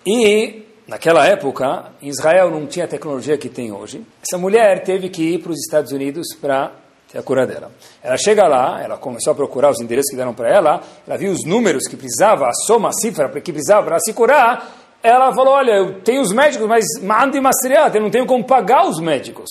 [0.07, 4.05] E Naquela época, em Israel não tinha a tecnologia que tem hoje.
[4.21, 6.73] Essa mulher teve que ir para os Estados Unidos para
[7.13, 7.71] ter a cura dela.
[8.03, 11.31] Ela chega lá, ela começou a procurar os endereços que deram para ela, ela viu
[11.31, 14.69] os números que precisava, a soma, a cifra que precisava para se curar.
[15.01, 18.85] Ela falou: Olha, eu tenho os médicos, mas manda mastriat, eu não tenho como pagar
[18.89, 19.49] os médicos.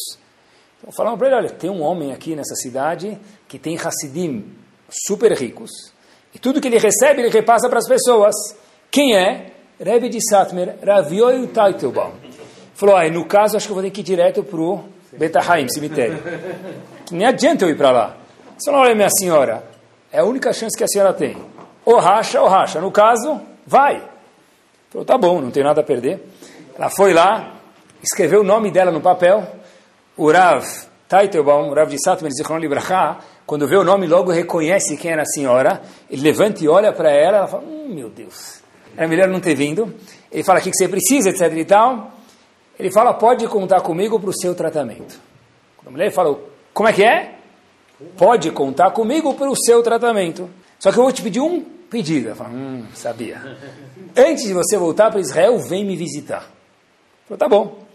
[0.79, 4.45] Então falaram para ele: Olha, tem um homem aqui nessa cidade que tem Hassidim
[4.89, 5.69] super ricos,
[6.33, 8.35] e tudo que ele recebe, ele repassa para as pessoas.
[8.91, 9.51] Quem é?
[9.79, 12.11] Rebbe de Satmer, Ravioi Taitelbaum.
[12.73, 15.67] Falou, ah, no caso acho que eu vou ter que ir direto para o Betahaim,
[15.69, 16.21] cemitério.
[17.11, 18.17] Nem adianta eu ir para lá.
[18.63, 19.63] Falou, olha minha senhora,
[20.11, 21.37] é a única chance que a senhora tem.
[21.85, 22.79] Ou racha ou racha.
[22.79, 24.03] No caso, vai.
[24.89, 26.23] Falou, tá bom, não tem nada a perder.
[26.77, 27.55] Ela foi lá,
[28.01, 29.45] escreveu o nome dela no papel.
[30.19, 30.65] O Rav
[31.07, 35.23] Taitelbaum, o Rav de Satmer, Zichron Libraha, quando vê o nome, logo reconhece quem era
[35.23, 35.81] a senhora.
[36.09, 38.59] Ele levanta e olha para ela, ela fala, hum, meu Deus
[38.99, 39.93] era melhor não ter vindo.
[40.29, 42.11] Ele fala o que você precisa, etc e tal.
[42.77, 45.17] Ele fala, pode contar comigo para o seu tratamento.
[45.85, 46.37] A mulher fala,
[46.73, 47.35] como é que é?
[48.17, 50.49] Pode contar comigo para o seu tratamento.
[50.77, 52.27] Só que eu vou te pedir um pedido.
[52.27, 53.57] Ela fala, hum, sabia.
[54.15, 56.49] Antes de você voltar para Israel, vem me visitar.
[57.25, 57.88] Falou, tá bom.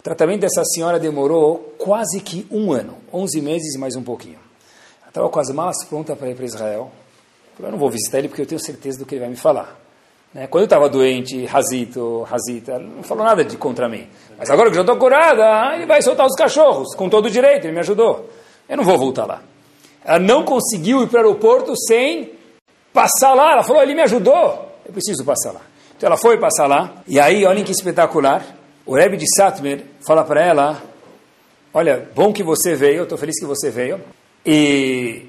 [0.00, 4.38] O tratamento dessa senhora demorou quase que um ano, 11 meses e mais um pouquinho.
[5.02, 6.90] Ela estava com as malas prontas para ir para Israel.
[7.54, 9.36] Falou, eu não vou visitar ele porque eu tenho certeza do que ele vai me
[9.36, 9.78] falar.
[10.32, 10.46] Né?
[10.46, 14.08] Quando eu estava doente, Razito, Razita, não falou nada de contra mim.
[14.38, 17.74] Mas agora que já estou curada, ele vai soltar os cachorros, com todo direito, ele
[17.74, 18.26] me ajudou.
[18.66, 19.42] Eu não vou voltar lá.
[20.02, 22.32] Ela não conseguiu ir para o aeroporto sem
[22.90, 23.52] passar lá.
[23.52, 25.60] Ela falou, ele me ajudou, eu preciso passar lá.
[25.94, 30.24] Então ela foi passar lá, e aí, olhem que espetacular, o Rebbe de Satmer fala
[30.24, 30.82] para ela,
[31.72, 34.00] olha, bom que você veio, estou feliz que você veio,
[34.44, 35.26] e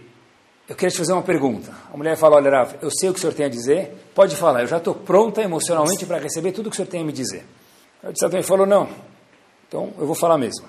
[0.67, 1.71] eu queria te fazer uma pergunta.
[1.93, 4.35] A mulher fala, olha, Rav, eu sei o que o senhor tem a dizer, pode
[4.35, 7.05] falar, eu já estou pronta emocionalmente para receber tudo o que o senhor tem a
[7.05, 7.43] me dizer.
[8.01, 8.89] O Rebbe de Satmer falou, não,
[9.67, 10.67] então eu vou falar mesmo.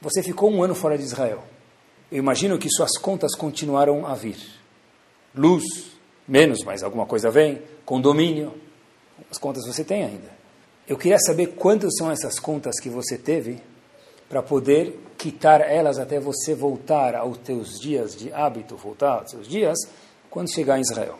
[0.00, 1.42] Você ficou um ano fora de Israel.
[2.12, 4.36] Eu imagino que suas contas continuaram a vir.
[5.34, 5.64] Luz,
[6.28, 8.52] menos, mas alguma coisa vem, condomínio,
[9.30, 10.43] as contas você tem ainda.
[10.86, 13.60] Eu queria saber quantas são essas contas que você teve
[14.28, 19.48] para poder quitar elas até você voltar aos teus dias de hábito, voltar aos seus
[19.48, 19.78] dias,
[20.28, 21.18] quando chegar em Israel.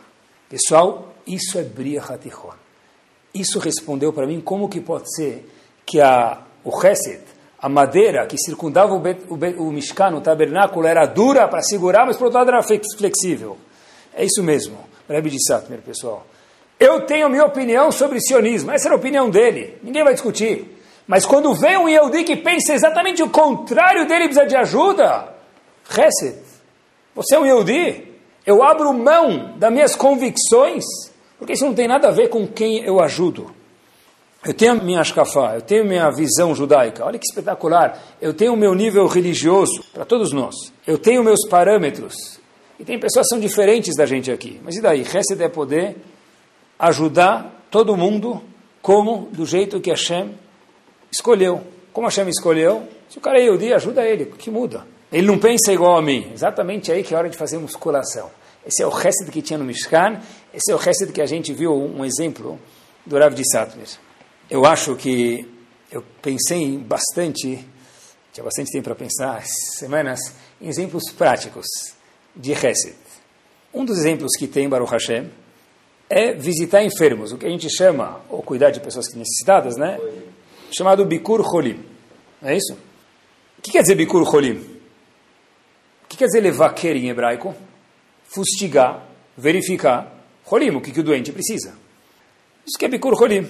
[0.51, 2.53] Pessoal, isso é Bria Hatichon.
[3.33, 5.51] Isso respondeu para mim como que pode ser
[5.87, 7.23] que a, o Chesed,
[7.59, 11.63] a madeira que circundava o, bet, o, bet, o Mishkan, o tabernáculo, era dura para
[11.63, 13.57] segurar, mas por outro lado era flexível.
[14.13, 16.27] É isso mesmo, Rebbe de Satmer, pessoal.
[16.79, 20.75] Eu tenho minha opinião sobre sionismo, essa era a opinião dele, ninguém vai discutir.
[21.07, 25.35] Mas quando vem um Yehudi que pensa exatamente o contrário dele precisa de ajuda,
[25.91, 26.39] Hesed,
[27.15, 28.09] você é um Yehudi,
[28.47, 30.85] eu abro mão das minhas convicções,
[31.39, 33.51] porque isso não tem nada a ver com quem eu ajudo.
[34.45, 37.99] Eu tenho minha ashkafá, eu tenho minha visão judaica, olha que espetacular.
[38.21, 40.55] Eu tenho o meu nível religioso, para todos nós.
[40.87, 42.39] Eu tenho meus parâmetros.
[42.79, 44.61] E tem pessoas que são diferentes da gente aqui.
[44.63, 45.01] Mas e daí?
[45.01, 45.97] Hesed é poder
[46.79, 48.43] ajudar todo mundo
[48.83, 50.35] como do jeito que Hashem
[51.11, 51.63] escolheu.
[51.93, 54.87] Como Hashem escolheu, se o cara é Yehudi, ajuda ele, que muda.
[55.13, 56.31] Ele não pensa igual a mim.
[56.35, 58.31] Exatamente aí que é hora de fazer musculação.
[58.67, 60.21] Esse é o Hesed que tinha no Mishkan,
[60.53, 62.59] esse é o Hesed que a gente viu um exemplo
[63.05, 63.87] do Rav de Satmer.
[64.51, 65.47] Eu acho que
[65.91, 67.65] eu pensei bastante,
[68.33, 69.45] tinha bastante tempo para pensar,
[69.79, 70.19] semanas,
[70.61, 71.67] em exemplos práticos
[72.35, 72.97] de Hesed.
[73.73, 75.31] Um dos exemplos que tem Baruch Hashem
[76.09, 79.99] é visitar enfermos, o que a gente chama, ou cuidar de pessoas necessitadas, né?
[80.71, 81.83] Chamado Bikur Cholim.
[82.43, 82.75] É isso?
[83.59, 84.57] O que quer dizer Bikur Cholim?
[86.05, 87.55] O que quer dizer levaquer em hebraico?
[88.25, 90.13] Fustigar, verificar.
[90.49, 91.75] Cholim, o que, que o doente precisa.
[92.67, 93.41] Isso que é Bikur Cholim.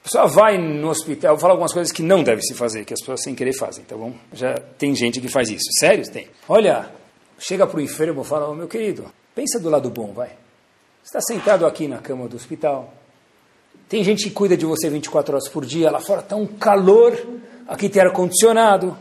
[0.00, 3.00] A pessoa vai no hospital, fala algumas coisas que não deve se fazer, que as
[3.00, 4.14] pessoas sem querer fazem, tá bom?
[4.32, 5.68] Já tem gente que faz isso.
[5.78, 6.10] Sério?
[6.10, 6.26] Tem.
[6.48, 6.90] Olha,
[7.38, 10.30] chega para o enfermo e fala, oh, meu querido, pensa do lado bom, vai.
[11.04, 12.92] Está sentado aqui na cama do hospital.
[13.88, 15.90] Tem gente que cuida de você 24 horas por dia.
[15.90, 17.18] Lá fora está um calor.
[17.66, 18.96] Aqui tem ar-condicionado.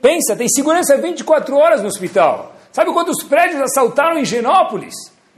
[0.00, 2.54] Pensa, tem segurança 24 horas no hospital.
[2.70, 4.94] Sabe quantos prédios assaltaram em Genópolis?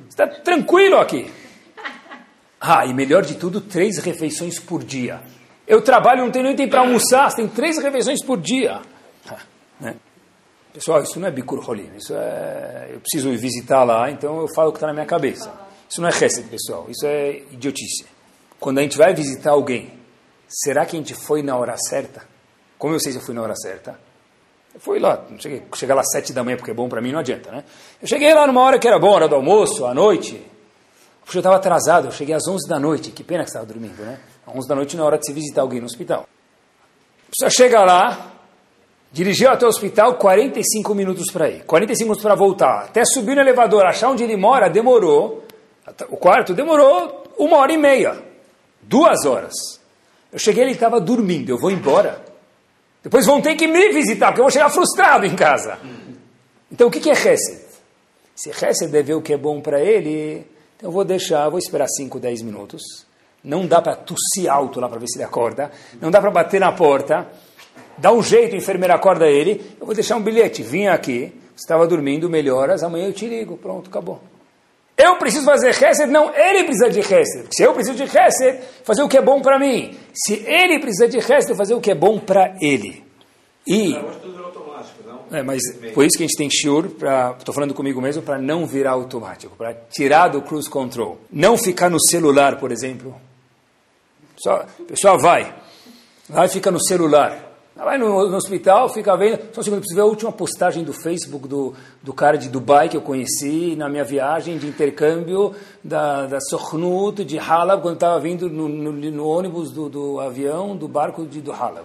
[0.09, 1.31] Está tranquilo aqui.
[2.59, 5.21] Ah, e melhor de tudo, três refeições por dia.
[5.69, 8.81] Eu trabalho, não tenho nem tempo para almoçar, tem três refeições por dia.
[9.31, 9.39] Ah,
[9.79, 9.97] né?
[10.73, 12.91] Pessoal, isso não é Bikur Holim, isso é...
[12.93, 15.66] Eu preciso visitar lá, então eu falo o que está na minha cabeça.
[15.89, 18.07] Isso não é Hesed, pessoal, isso é idiotice.
[18.59, 19.93] Quando a gente vai visitar alguém,
[20.49, 22.27] será que a gente foi na hora certa?
[22.79, 23.99] Como eu sei se eu fui na hora certa?
[24.75, 27.13] Eu fui lá, cheguei, chegar lá às sete da manhã porque é bom para mim,
[27.13, 27.65] não adianta, né?
[28.01, 30.43] Eu cheguei lá numa hora que era bom, hora do almoço, à noite.
[31.25, 34.03] Porque eu estava atrasado, eu cheguei às onze da noite, que pena que estava dormindo,
[34.03, 34.21] né?
[34.47, 36.29] Às onze da noite não é hora de se visitar alguém no hospital.
[37.33, 38.37] Você chega lá,
[39.17, 42.85] Dirigiu até o hospital 45 minutos para ir, 45 minutos para voltar.
[42.85, 45.46] Até subir no elevador, achar onde ele mora, demorou.
[46.09, 48.23] O quarto demorou uma hora e meia.
[48.83, 49.55] Duas horas.
[50.33, 51.51] Eu cheguei, ele estava dormindo.
[51.51, 52.25] Eu vou embora.
[53.03, 55.79] Depois vão ter que me visitar, porque eu vou chegar frustrado em casa.
[56.71, 57.65] Então o que é Hesed?
[58.35, 60.45] Se Hesed é ver o que é bom para ele,
[60.77, 62.83] então eu vou deixar, vou esperar 5, 10 minutos.
[63.45, 65.71] Não dá para tossir alto lá para ver se ele acorda.
[66.01, 67.27] Não dá para bater na porta
[67.99, 71.87] dá um jeito, a enfermeira acorda ele, eu vou deixar um bilhete, vim aqui, estava
[71.87, 74.21] dormindo, melhoras, amanhã eu te ligo, pronto, acabou.
[74.97, 76.11] Eu preciso fazer Hesed?
[76.11, 77.49] Não, ele precisa de Hesed.
[77.51, 79.95] Se eu preciso de Hesed, fazer o que é bom para mim.
[80.15, 83.05] Se ele precisa de Hesed, fazer o que é bom para ele.
[83.67, 83.95] E...
[85.33, 85.61] É, mas
[85.93, 86.87] por isso que a gente tem shiur,
[87.37, 91.19] estou falando comigo mesmo, para não virar automático, para tirar do cruise control.
[91.31, 93.15] Não ficar no celular, por exemplo.
[94.37, 95.53] Só, pessoal, vai.
[96.29, 97.46] Vai fica no celular.
[97.77, 99.39] Vai no, no, hospital, fica vendo.
[99.53, 102.89] Só um segundo, preciso ver a última postagem do Facebook do, do cara de Dubai
[102.89, 105.55] que eu conheci na minha viagem de intercâmbio
[105.85, 110.75] da, da Sochnut de Halab, quando estava vindo no, no, no, ônibus do, do avião,
[110.75, 111.85] do barco de, do Halab.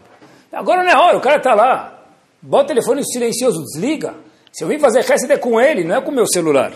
[0.52, 2.00] Agora não é hora, o cara está lá.
[2.42, 4.16] Bota o telefone silencioso, desliga.
[4.52, 6.72] Se eu vim fazer resto é com ele, não é com o meu celular.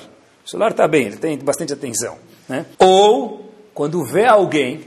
[0.45, 2.17] O celular está bem, ele tem bastante atenção.
[2.49, 2.65] Né?
[2.79, 4.81] Ou quando vê alguém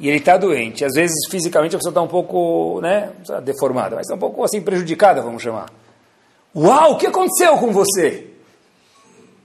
[0.00, 3.12] e ele está doente, às vezes fisicamente a pessoa está um pouco né,
[3.44, 5.70] deformada, mas está um pouco assim prejudicada, vamos chamar.
[6.56, 8.26] Uau, o que aconteceu com você?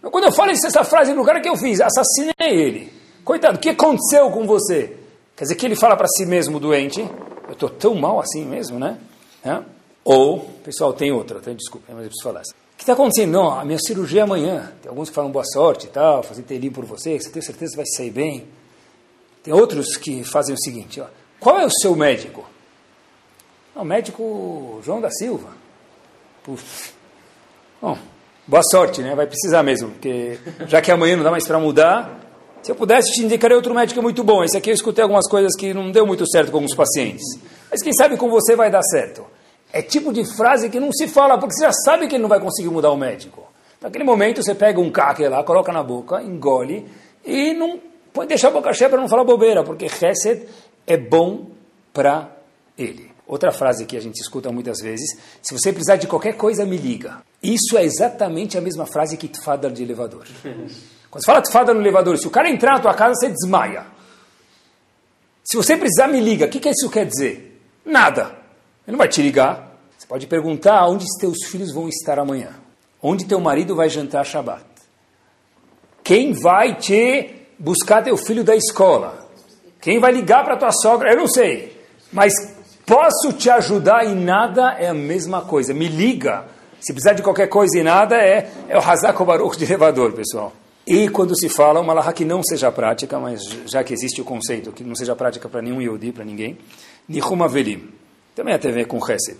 [0.02, 2.94] Quando eu falo essa frase no cara que eu fiz, assassinei ele.
[3.24, 4.96] Coitado, o que aconteceu com você?
[5.36, 8.80] Quer dizer que ele fala para si mesmo, doente, eu estou tão mal assim mesmo,
[8.80, 8.98] né?
[9.44, 9.62] É?
[10.06, 12.42] Ou, pessoal, tem outra, tem, desculpa, mas eu preciso falar.
[12.42, 13.32] O que está acontecendo?
[13.32, 14.72] Não, a minha cirurgia é amanhã.
[14.82, 17.72] Tem alguns que falam boa sorte e tal, fazer telim por você, você tem certeza
[17.72, 18.46] que vai sair bem.
[19.46, 21.06] Tem outros que fazem o seguinte, ó,
[21.40, 22.44] qual é o seu médico?
[23.76, 25.50] O médico João da Silva.
[26.44, 26.94] Puf.
[27.80, 27.96] Bom,
[28.48, 29.14] boa sorte, né?
[29.14, 32.20] Vai precisar mesmo, porque já que amanhã não dá mais para mudar,
[32.64, 34.44] se eu pudesse te indicaria outro médico muito bom.
[34.44, 37.24] Esse aqui eu escutei algumas coisas que não deu muito certo com alguns pacientes.
[37.70, 39.28] Mas quem sabe com você vai dar certo.
[39.72, 42.30] É tipo de frase que não se fala, porque você já sabe que ele não
[42.30, 43.46] vai conseguir mudar o médico.
[43.80, 46.88] Naquele momento você pega um caque lá, coloca na boca, engole
[47.24, 47.80] e não
[48.16, 50.48] pode deixar a boca cheia para não falar bobeira, porque Hesed
[50.88, 51.48] é bom
[51.94, 52.32] para
[52.78, 53.12] ele.
[53.28, 55.08] Outra frase que a gente escuta muitas vezes,
[55.42, 57.22] se você precisar de qualquer coisa, me liga.
[57.44, 60.26] Isso é exatamente a mesma frase que Tfadar de elevador.
[61.10, 63.86] Quando você fala Tfadar no elevador, se o cara entrar na tua casa, você desmaia.
[65.44, 66.46] Se você precisar, me liga.
[66.46, 67.62] O que, que isso quer dizer?
[67.86, 68.38] Nada.
[68.88, 69.76] Ele não vai te ligar.
[69.98, 72.54] Você pode perguntar onde teus filhos vão estar amanhã.
[73.02, 74.66] Onde teu marido vai jantar Shabbat.
[76.04, 79.26] Quem vai te buscar teu filho da escola?
[79.82, 81.12] Quem vai ligar para tua sogra?
[81.12, 81.76] Eu não sei.
[82.12, 82.34] Mas
[82.86, 85.74] posso te ajudar em nada é a mesma coisa.
[85.74, 86.46] Me liga.
[86.80, 90.54] Se precisar de qualquer coisa e nada, é, é o Hazak Baruch de elevador, pessoal.
[90.88, 94.24] E quando se fala uma lahá que não seja prática, mas já que existe o
[94.24, 96.58] conceito que não seja prática para nenhum Yodi, para ninguém,
[97.08, 97.90] Nihum Avelim.
[98.36, 99.40] Também a ver com Chesed.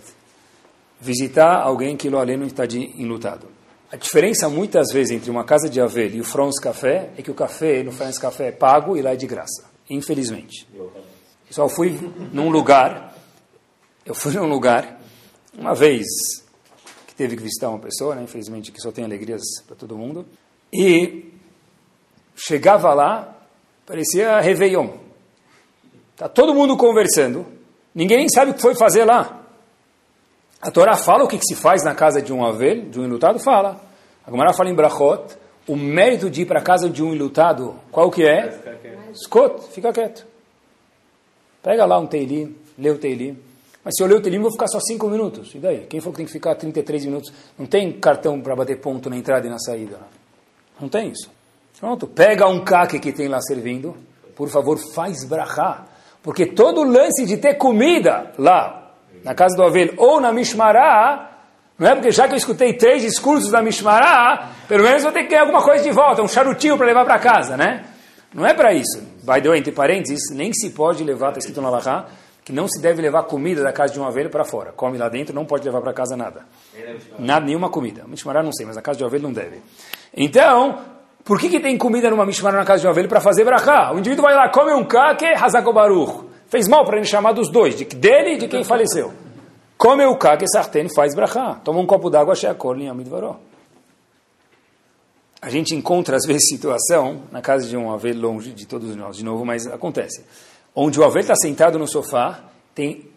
[1.00, 3.55] Visitar alguém que lo aleno está de enlutado.
[3.90, 7.30] A diferença muitas vezes entre uma casa de Avel e o France Café é que
[7.30, 9.64] o café no France Café é pago e lá é de graça.
[9.88, 10.66] Infelizmente.
[11.50, 11.98] Só fui
[12.32, 13.16] num lugar,
[14.04, 15.00] eu fui num lugar,
[15.56, 16.04] uma vez
[17.06, 20.26] que teve que visitar uma pessoa, né, infelizmente que só tem alegrias para todo mundo,
[20.72, 21.32] e
[22.34, 23.36] chegava lá,
[23.86, 24.90] parecia Réveillon.
[26.12, 27.46] Está todo mundo conversando,
[27.96, 29.45] Ninguém sabe o que foi fazer lá.
[30.60, 33.38] A Torá fala o que, se faz na casa de um avel, de um ilutado,
[33.38, 33.80] fala.
[34.26, 35.36] A Gemara fala em Brachot,
[35.68, 38.50] o mérito de ir para a casa de um ilutado, qual que é?
[39.14, 40.26] Scott, fica quieto.
[41.62, 43.38] Pega lá um Teilim, lê o Teilim.
[43.84, 45.54] Mas se eu ler o Teilim, vou ficar só 5 minutos.
[45.54, 45.86] E daí?
[45.88, 47.32] Quem falou que tem que ficar 33 minutos?
[47.58, 49.98] Não tem cartão para bater ponto na entrada e na saída.
[50.80, 51.30] Não tem isso.
[51.78, 53.94] Pronto, pega um caque que tem lá servindo,
[54.34, 55.86] por favor, faz brachá.
[56.22, 58.85] Porque todo lance de ter comida lá,
[59.26, 61.32] na casa do Avel, ou na Mishmará,
[61.76, 65.24] não é porque já que eu escutei três discursos da Mishmará, pelo menos vou ter
[65.24, 67.84] que ter alguma coisa de volta, um charutinho para levar para casa, né?
[68.32, 69.02] Não é para isso.
[69.26, 72.06] The way, entre parênteses, nem se pode levar, está escrito no Alahá,
[72.44, 74.70] que não se deve levar comida da casa de um ovelha para fora.
[74.70, 76.46] Come lá dentro, não pode levar para casa nada.
[77.18, 78.04] Nada, nenhuma comida.
[78.06, 79.60] Mishmará não sei, mas na casa de ovelha não deve.
[80.16, 80.78] Então,
[81.24, 83.92] por que, que tem comida numa mishmara na casa de uma ovelha para fazer brachá?
[83.92, 86.25] O indivíduo vai lá, come um kake, hazakobaruch.
[86.48, 89.12] Fez mal para ele chamar dos dois, de, dele e de quem faleceu.
[89.76, 91.60] Come o kake, sartén, faz brachá.
[91.62, 93.38] Toma um copo d'água, sheakor, linhamidvaró.
[95.42, 99.16] A gente encontra, às vezes, situação, na casa de um ovelha longe de todos nós,
[99.16, 100.24] de novo, mas acontece.
[100.74, 102.44] Onde o ovelha está sentado no sofá,
[102.74, 103.10] tem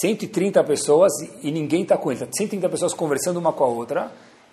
[0.00, 1.12] 130 pessoas
[1.42, 2.20] e ninguém está com ele.
[2.20, 4.12] 130 pessoas conversando uma com a outra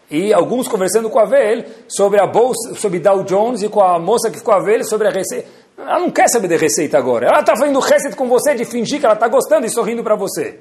[0.09, 3.97] e alguns conversando com a Vel sobre a bolsa, sobre Dow Jones e com a
[3.97, 5.47] moça que ficou a Vel sobre a receita.
[5.81, 7.27] Ela não quer saber de receita agora.
[7.27, 10.15] Ela está fazendo receita com você de fingir que ela está gostando e sorrindo para
[10.15, 10.59] você.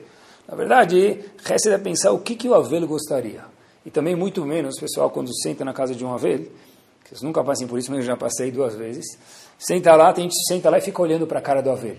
[0.48, 3.44] Na verdade, receita é pensar o que, que o Avel gostaria.
[3.84, 7.42] E também muito menos, pessoal, quando senta na casa de um Avel, que vocês nunca
[7.42, 9.18] passem por isso, mas eu já passei duas vezes,
[9.58, 11.96] senta lá, tem gente senta lá e fica olhando para a cara do Avel.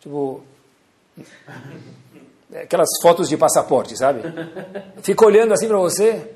[0.00, 0.42] Tipo,
[2.54, 4.22] aquelas fotos de passaporte, sabe?
[5.02, 6.32] Fica olhando assim para você,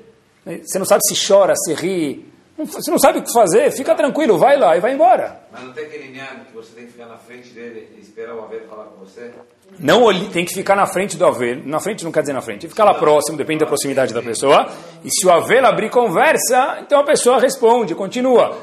[0.63, 2.34] você não sabe se chora, se ri.
[2.57, 5.41] Você não sabe o que fazer, fica tranquilo, vai lá e vai embora.
[5.51, 8.43] Mas não tem aquele que você tem que ficar na frente dele e esperar o
[8.43, 9.31] Aver falar com você?
[9.77, 11.61] Não tem que ficar na frente do Aver.
[11.65, 12.69] Na frente não quer dizer na frente.
[12.69, 14.69] Ficar lá próximo, depende da proximidade da pessoa.
[15.03, 18.57] E se o Aver abrir conversa, então a pessoa responde, continua.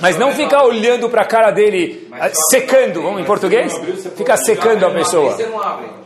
[0.00, 2.10] Mas não ficar olhando para a cara dele,
[2.50, 3.74] secando, vamos em português?
[4.16, 5.36] Fica secando a pessoa.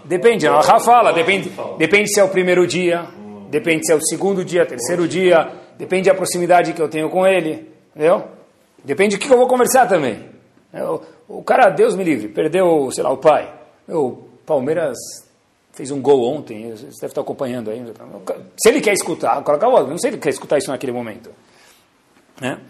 [0.05, 3.09] Depende, a Rafa fala, depende, depende se é o primeiro dia
[3.53, 5.47] depende se é o segundo dia, terceiro dia,
[5.83, 8.29] depende da proximidade que eu tenho com ele, entendeu?
[8.85, 10.31] Depende do que eu vou conversar também.
[11.29, 13.53] O, cara, Deus me livre, perdeu, sei lá, o pai.
[13.89, 14.97] O Palmeiras
[15.73, 17.85] fez um gol ontem, você deve estar acompanhando aí.
[18.63, 21.31] Se ele quer escutar, coloca o não sei se ele quer escutar isso naquele momento.
[22.41, 22.61] Né?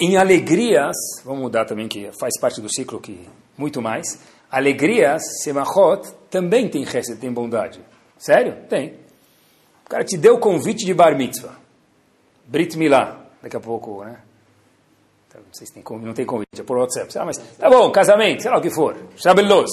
[0.00, 3.28] Em alegrias, vamos mudar também, que faz parte do ciclo que
[3.58, 4.18] muito mais.
[4.50, 7.78] Alegrias, semachot, também tem chesed, tem bondade.
[8.16, 8.56] Sério?
[8.70, 8.94] Tem.
[9.84, 11.59] O cara te deu o convite de bar mitzvah.
[12.50, 14.16] Brit Milá, daqui a pouco, né?
[15.28, 17.16] Então, não sei se tem, não tem convite, é por WhatsApp.
[17.16, 18.96] Lá, mas tá bom, casamento, sei lá o que for.
[19.16, 19.70] Shabelos.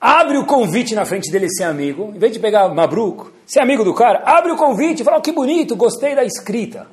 [0.00, 3.82] Abre o convite na frente dele ser amigo, em vez de pegar Mabruk, ser amigo
[3.82, 6.86] do cara, abre o convite e fala, oh, que bonito, gostei da escrita.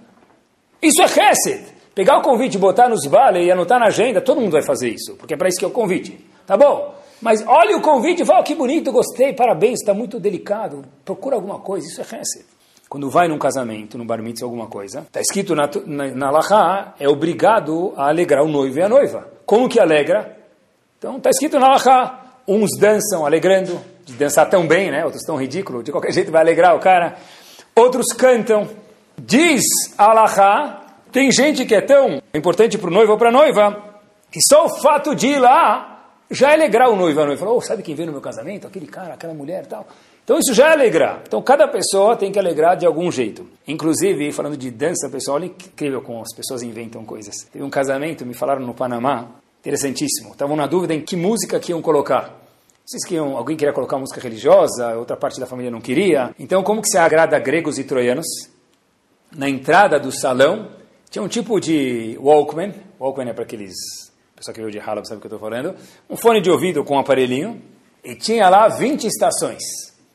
[0.82, 1.64] Isso é Hesed.
[1.94, 5.16] Pegar o convite, botar nos vale e anotar na agenda, todo mundo vai fazer isso,
[5.16, 6.26] porque é para isso que é o convite.
[6.48, 6.96] Tá bom?
[7.22, 11.36] Mas olha o convite e fala, oh, que bonito, gostei, parabéns, está muito delicado, procura
[11.36, 12.61] alguma coisa, isso é Hesed.
[12.92, 16.94] Quando vai num casamento, num bar mitzvah, alguma coisa, está escrito na, na, na Laha,
[17.00, 19.30] é obrigado a alegrar o noivo e a noiva.
[19.46, 20.38] Como que alegra?
[20.98, 25.06] Então está escrito na Laha, uns dançam alegrando, de dançar tão bem, né?
[25.06, 27.16] outros tão ridículo, de qualquer jeito vai alegrar o cara.
[27.74, 28.68] Outros cantam.
[29.18, 29.64] Diz
[29.98, 30.82] Alahá,
[31.14, 34.66] tem gente que é tão importante para o noivo ou para a noiva, que só
[34.66, 37.40] o fato de ir lá já é alegrar o noivo e a noiva.
[37.40, 38.68] Falou, oh, sabe quem veio no meu casamento?
[38.68, 39.88] Aquele cara, aquela mulher tal.
[40.24, 41.22] Então isso já é alegrar.
[41.28, 43.48] Então cada pessoa tem que alegrar de algum jeito.
[43.68, 47.36] Inclusive, falando de dança, pessoal, olha que incrível como as pessoas inventam coisas.
[47.52, 49.28] Teve um casamento, me falaram no Panamá,
[49.60, 50.32] interessantíssimo.
[50.32, 52.40] Estavam na dúvida em que música que iam colocar.
[52.86, 56.36] Vocês queriam, alguém queria colocar música religiosa, outra parte da família não queria.
[56.38, 58.26] Então, como que se agrada gregos e troianos?
[59.34, 60.72] Na entrada do salão,
[61.10, 62.74] tinha um tipo de Walkman.
[63.00, 63.74] Walkman é para aqueles...
[64.36, 65.76] Pessoal que veio de Halab sabe o que eu estou falando.
[66.10, 67.62] Um fone de ouvido com um aparelhinho.
[68.04, 69.62] E tinha lá 20 estações.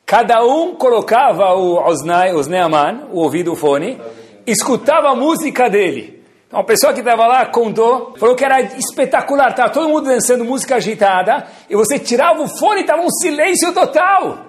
[0.07, 3.99] Cada um colocava o Osnai, Osneaman, o ouvido, o fone,
[4.45, 6.23] escutava a música dele.
[6.47, 10.45] Então, a pessoa que estava lá contou, falou que era espetacular, estava todo mundo dançando
[10.45, 14.45] música agitada, e você tirava o fone e estava um silêncio total.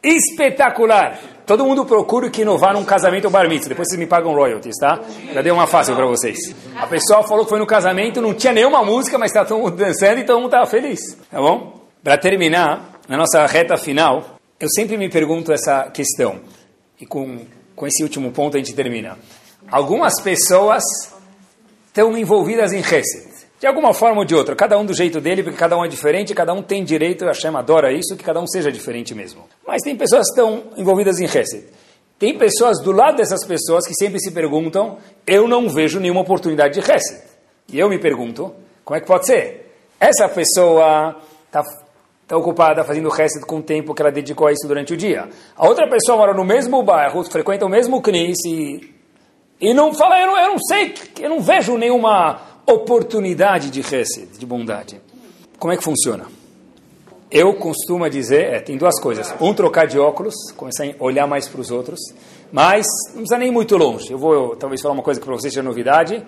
[0.00, 1.18] Espetacular.
[1.44, 3.70] Todo mundo procura que inovar num casamento ou bar mitzvah.
[3.70, 5.00] Depois vocês me pagam royalties, tá?
[5.34, 6.38] Já dei uma fácil para vocês.
[6.76, 9.74] A pessoa falou que foi no casamento, não tinha nenhuma música, mas estava todo mundo
[9.74, 11.00] dançando e todo mundo estava feliz.
[11.28, 11.80] Tá bom?
[12.00, 16.40] Para terminar, na nossa reta final, eu sempre me pergunto essa questão.
[17.00, 19.18] E com, com esse último ponto a gente termina.
[19.70, 20.84] Algumas pessoas
[21.86, 23.30] estão envolvidas em Hesed.
[23.58, 25.88] De alguma forma ou de outra, cada um do jeito dele, porque cada um é
[25.88, 29.44] diferente, cada um tem direito, a Hashem adora isso, que cada um seja diferente mesmo.
[29.66, 31.64] Mas tem pessoas que estão envolvidas em Hesed.
[32.18, 36.74] Tem pessoas do lado dessas pessoas que sempre se perguntam, eu não vejo nenhuma oportunidade
[36.74, 37.22] de Hesed.
[37.70, 38.54] E eu me pergunto,
[38.84, 39.74] como é que pode ser?
[39.98, 41.62] Essa pessoa está
[42.30, 45.28] tá ocupada fazendo Hesed com o tempo que ela dedicou a isso durante o dia.
[45.56, 49.00] A outra pessoa mora no mesmo bairro, frequenta o mesmo CNIS e
[49.60, 54.38] e não fala, eu não, eu não sei, eu não vejo nenhuma oportunidade de Hesed,
[54.38, 54.98] de bondade.
[55.58, 56.24] Como é que funciona?
[57.30, 59.34] Eu costumo dizer, é, tem duas coisas.
[59.38, 62.00] Um, trocar de óculos, começar a olhar mais para os outros.
[62.50, 64.10] Mas não precisa nem ir muito longe.
[64.10, 66.24] Eu vou talvez falar uma coisa que para vocês seja novidade.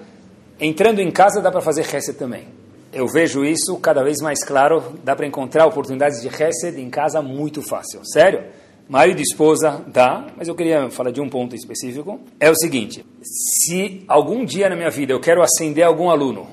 [0.60, 2.61] Entrando em casa dá para fazer Hesed também.
[2.92, 4.98] Eu vejo isso cada vez mais claro.
[5.02, 8.00] Dá para encontrar oportunidades de Hesed em casa muito fácil.
[8.04, 8.44] Sério?
[8.92, 12.20] marido e esposa dá, mas eu queria falar de um ponto específico.
[12.38, 16.46] É o seguinte: se algum dia na minha vida eu quero acender algum aluno,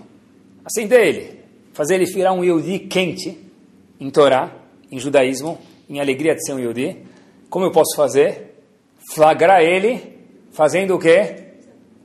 [0.63, 1.39] acender ele,
[1.73, 3.37] fazer ele virar um Yehudi quente
[3.99, 4.51] em Torá,
[4.89, 5.57] em judaísmo,
[5.89, 6.97] em alegria de ser um Yehudi,
[7.49, 8.55] como eu posso fazer?
[9.13, 10.17] Flagrar ele
[10.51, 11.35] fazendo o quê?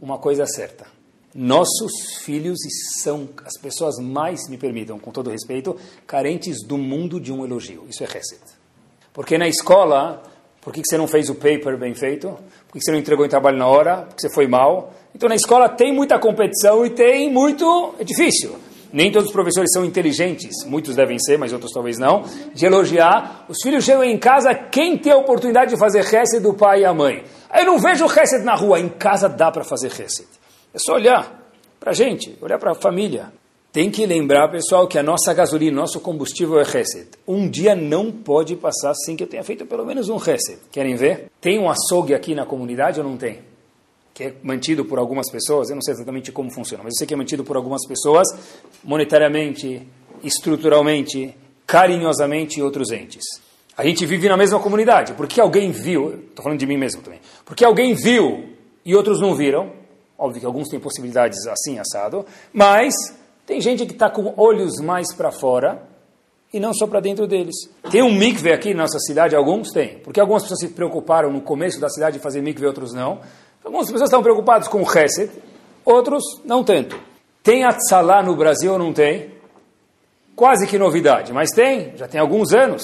[0.01, 0.94] Uma coisa certa.
[1.35, 2.59] Nossos filhos
[3.03, 5.77] são as pessoas mais, me permitam, com todo respeito,
[6.07, 7.85] carentes do mundo de um elogio.
[7.89, 8.41] Isso é Hesed.
[9.13, 10.23] Porque na escola,
[10.61, 12.29] por que você não fez o paper bem feito?
[12.69, 14.03] Por que você não entregou em trabalho na hora?
[14.03, 14.95] Porque você foi mal?
[15.13, 17.97] Então na escola tem muita competição e tem muito.
[17.99, 18.55] É difícil.
[18.93, 22.23] Nem todos os professores são inteligentes, muitos devem ser, mas outros talvez não,
[22.55, 23.45] de elogiar.
[23.49, 26.85] Os filhos chegam em casa, quem tem a oportunidade de fazer reset do pai e
[26.85, 27.25] a mãe?
[27.53, 30.29] Eu não vejo reset na rua, em casa dá para fazer reset.
[30.75, 33.33] É só olhar para a gente, olhar para a família.
[33.73, 37.09] Tem que lembrar, pessoal, que a nossa gasolina, nosso combustível é Reset.
[37.27, 40.59] Um dia não pode passar sem que eu tenha feito pelo menos um Reset.
[40.71, 41.27] Querem ver?
[41.41, 43.41] Tem um açougue aqui na comunidade ou não tem?
[44.13, 47.07] Que é mantido por algumas pessoas, eu não sei exatamente como funciona, mas eu sei
[47.07, 48.29] que é mantido por algumas pessoas,
[48.83, 49.83] monetariamente,
[50.23, 51.35] estruturalmente,
[51.67, 53.25] carinhosamente e outros entes.
[53.77, 55.15] A gente vive na mesma comunidade.
[55.15, 58.51] Porque alguém viu, estou falando de mim mesmo também, porque alguém viu
[58.85, 59.84] e outros não viram,
[60.19, 62.95] óbvio que alguns têm possibilidades assim, assado, mas
[63.47, 65.83] tem gente que está com olhos mais para fora
[66.53, 67.55] e não só para dentro deles.
[67.91, 71.41] Tem um mikve aqui na nossa cidade, alguns têm, porque algumas pessoas se preocuparam no
[71.41, 73.21] começo da cidade de fazer mikve, outros não.
[73.65, 75.31] Algumas pessoas estão preocupadas com o Hesed,
[75.85, 76.99] outros não tanto.
[77.43, 79.33] Tem Atzalá no Brasil ou não tem?
[80.37, 82.83] Quase que novidade, mas tem, já tem alguns anos.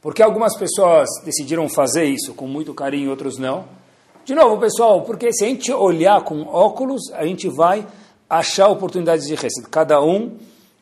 [0.00, 3.64] Porque algumas pessoas decidiram fazer isso com muito carinho, outros não.
[4.24, 7.86] De novo, pessoal, porque se a gente olhar com óculos, a gente vai
[8.28, 9.68] achar oportunidades de receita.
[9.68, 10.38] Cada um,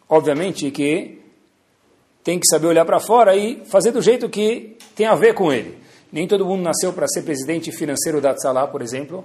[0.08, 1.20] obviamente, que
[2.22, 5.52] tem que saber olhar para fora e fazer do jeito que tem a ver com
[5.52, 5.76] ele.
[6.12, 9.24] Nem todo mundo nasceu para ser presidente financeiro da Tzalá, por exemplo,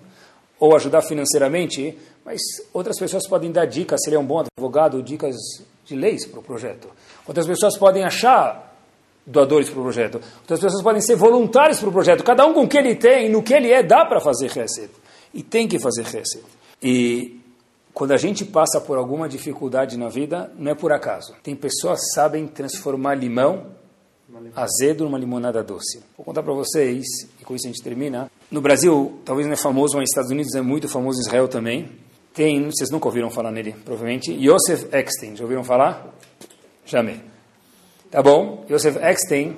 [0.60, 1.96] ou ajudar financeiramente,
[2.26, 2.42] mas
[2.74, 5.36] outras pessoas podem dar dicas, se ele é um bom advogado, dicas
[5.86, 6.90] de leis para o projeto.
[7.28, 8.67] Outras pessoas podem achar
[9.28, 10.22] doadores para o projeto.
[10.40, 12.24] Outras pessoas podem ser voluntários para o projeto.
[12.24, 14.90] Cada um com o que ele tem, no que ele é, dá para fazer reset.
[15.34, 16.44] E tem que fazer reset.
[16.82, 17.42] E
[17.94, 21.36] quando a gente passa por alguma dificuldade na vida, não é por acaso.
[21.44, 23.76] Tem pessoas que sabem transformar limão
[24.56, 26.02] azedo numa limonada doce.
[26.18, 27.06] Vou contar para vocês,
[27.40, 28.30] e com isso a gente termina.
[28.52, 31.90] No Brasil, talvez não é famoso, mas nos Estados Unidos é muito famoso, Israel também.
[32.34, 35.36] Tem, vocês nunca ouviram falar nele, provavelmente, Yosef Eckstein.
[35.36, 36.14] Já ouviram falar?
[36.86, 37.37] Jamais.
[38.10, 38.66] Tá bom?
[38.70, 39.58] Yosef Eckstein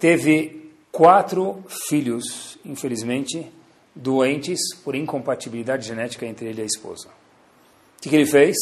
[0.00, 3.50] teve quatro filhos, infelizmente,
[3.94, 7.08] doentes por incompatibilidade genética entre ele e a esposa.
[7.08, 8.56] O que, que ele fez?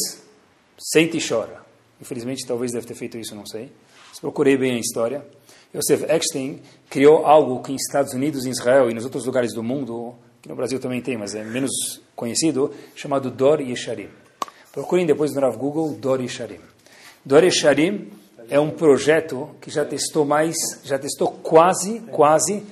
[0.77, 1.63] Sente e chora.
[1.99, 3.71] Infelizmente, talvez deve ter feito isso, não sei.
[4.09, 5.25] Mas procurei bem a história.
[5.73, 9.63] Yosef Eckstein criou algo que em Estados Unidos, em Israel e nos outros lugares do
[9.63, 14.09] mundo, que no Brasil também tem, mas é menos conhecido, chamado Dor Yesharim.
[14.71, 16.59] Procurem depois no Rav Google Dor Yesharim.
[17.25, 18.11] Dor Yesharim
[18.49, 22.63] é um projeto que já testou mais, já testou quase, quase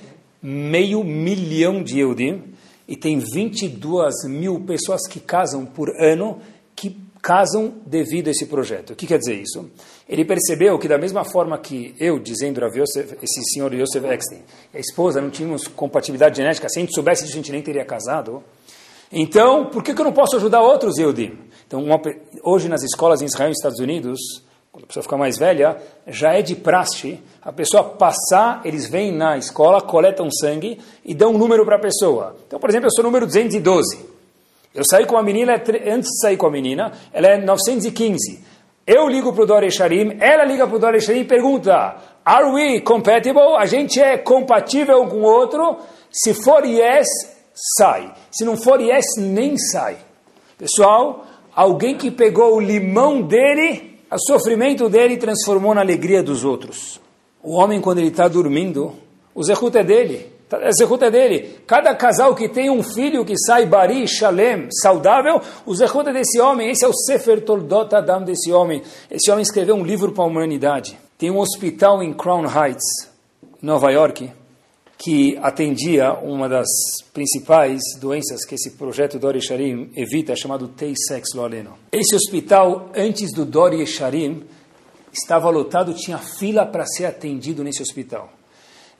[0.42, 2.54] meio milhão de Eudim
[2.86, 6.38] e tem 22 mil pessoas que casam por ano
[6.76, 8.90] que casam devido a esse projeto.
[8.90, 9.70] O que quer dizer isso?
[10.06, 14.42] Ele percebeu que da mesma forma que eu, dizendo a Yosef, esse senhor Yosef Eckstein,
[14.74, 18.42] a esposa não tínhamos compatibilidade genética, se a gente soubesse a gente nem teria casado,
[19.10, 21.38] então por que, que eu não posso ajudar outros Eudim?
[21.66, 21.98] Então uma,
[22.42, 24.20] hoje nas escolas em Israel e Estados Unidos,
[24.74, 29.12] quando a pessoa fica mais velha, já é de praxe a pessoa passar, eles vêm
[29.12, 32.34] na escola, coletam sangue e dão um número para a pessoa.
[32.44, 34.04] Então, por exemplo, eu sou número 212.
[34.74, 38.44] Eu saí com a menina, antes de sair com a menina, ela é 915.
[38.84, 41.94] Eu ligo para o Dori Sharim, ela liga para o Dori Sharim e pergunta:
[42.24, 43.54] Are we compatible?
[43.56, 45.76] A gente é compatível com o outro?
[46.10, 47.06] Se for yes,
[47.78, 48.12] sai.
[48.28, 49.98] Se não for yes, nem sai.
[50.58, 57.00] Pessoal, alguém que pegou o limão dele, o sofrimento dele, transformou na alegria dos outros.
[57.42, 58.94] O homem, quando ele está dormindo,
[59.34, 60.32] o zehut é dele.
[60.50, 61.58] A zehut é dele.
[61.66, 66.40] Cada casal que tem um filho que sai bari, shalem, saudável, o zehut é desse
[66.40, 66.70] homem.
[66.70, 68.82] Esse é o Sefer Toldot Adam desse homem.
[69.10, 70.96] Esse homem escreveu um livro para a humanidade.
[71.18, 73.10] Tem um hospital em Crown Heights,
[73.60, 74.30] Nova York,
[74.96, 76.66] que atendia uma das
[77.12, 81.74] principais doenças que esse projeto Dori Sharim evita, chamado Tay-Sex Loaleno.
[81.92, 84.44] Esse hospital, antes do Dori Sharim,
[85.12, 88.32] estava lotado, tinha fila para ser atendido nesse hospital.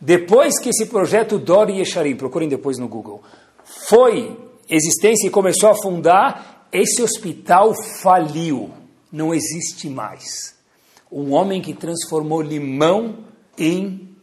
[0.01, 3.23] Depois que esse projeto Dori Yesharim, procurem depois no Google,
[3.89, 4.37] foi
[4.69, 8.71] existência e começou a fundar, esse hospital faliu,
[9.11, 10.55] não existe mais.
[11.11, 13.25] Um homem que transformou limão
[13.57, 14.14] em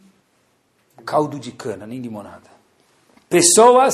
[1.01, 2.49] caldo de cana, nem limonada.
[3.29, 3.93] Pessoas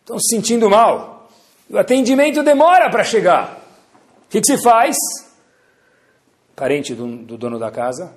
[0.00, 1.28] estão se sentindo mal.
[1.70, 3.62] O atendimento demora para chegar.
[4.26, 4.96] O que, que se faz?
[6.54, 8.14] Parente do, do dono da casa.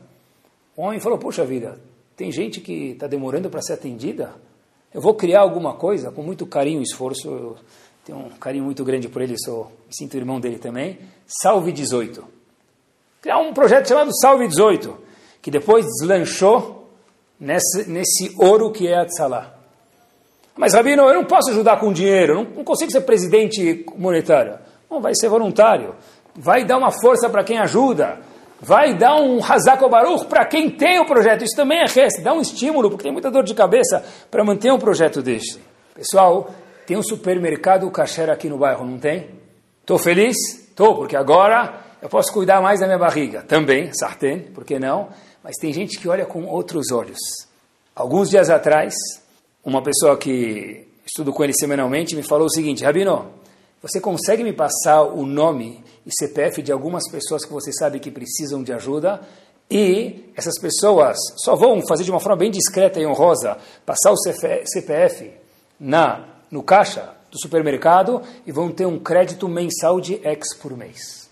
[0.75, 1.79] O homem falou: Poxa vida,
[2.15, 4.33] tem gente que está demorando para ser atendida.
[4.93, 7.27] Eu vou criar alguma coisa com muito carinho e esforço.
[7.27, 7.55] Eu
[8.03, 10.99] tenho um carinho muito grande por ele, sou, me sinto irmão dele também.
[11.27, 12.23] Salve 18.
[13.21, 14.97] Criar um projeto chamado Salve 18,
[15.41, 16.74] que depois deslanchou
[17.39, 19.53] nesse, nesse ouro que é a Tzalá.
[20.55, 24.57] Mas, Rabino, eu não posso ajudar com dinheiro, não, não consigo ser presidente monetário.
[24.89, 25.95] Não, vai ser voluntário.
[26.35, 28.19] Vai dar uma força para quem ajuda
[28.59, 31.43] vai dar um Hazako Baruch para quem tem o projeto.
[31.43, 34.71] Isso também é res, dá um estímulo, porque tem muita dor de cabeça para manter
[34.71, 35.59] um projeto deste.
[35.93, 36.49] Pessoal,
[36.85, 39.29] tem um supermercado kasher aqui no bairro, não tem?
[39.81, 40.35] Estou feliz?
[40.67, 43.43] Estou, porque agora eu posso cuidar mais da minha barriga.
[43.43, 45.09] Também, sartén, por que não?
[45.45, 47.19] Mas tem gente que olha com outros olhos.
[47.95, 48.95] Alguns dias atrás,
[49.63, 53.27] uma pessoa que estudo com ele semanalmente me falou o seguinte, Rabino,
[53.79, 58.09] você consegue me passar o nome e CPF de algumas pessoas que você sabe que
[58.09, 59.21] precisam de ajuda?
[59.69, 64.17] E essas pessoas só vão fazer de uma forma bem discreta e honrosa, passar o
[64.17, 65.31] CPF
[65.79, 71.24] na, no caixa do supermercado e vão ter um crédito mensal de X por mês.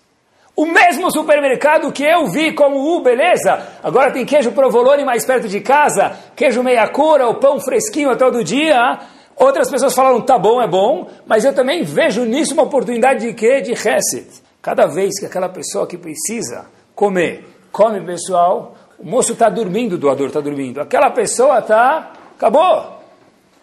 [0.56, 5.48] O mesmo supermercado que eu vi como, uh, beleza, agora tem queijo provolone mais perto
[5.48, 9.00] de casa, queijo meia cura, o pão fresquinho todo dia,
[9.36, 13.34] Outras pessoas falaram, tá bom, é bom, mas eu também vejo nisso uma oportunidade de
[13.34, 13.62] quê?
[13.62, 14.28] De reset.
[14.62, 19.98] Cada vez que aquela pessoa que precisa comer, come pessoal, o moço está dormindo, o
[19.98, 23.00] doador está dormindo, aquela pessoa está, acabou.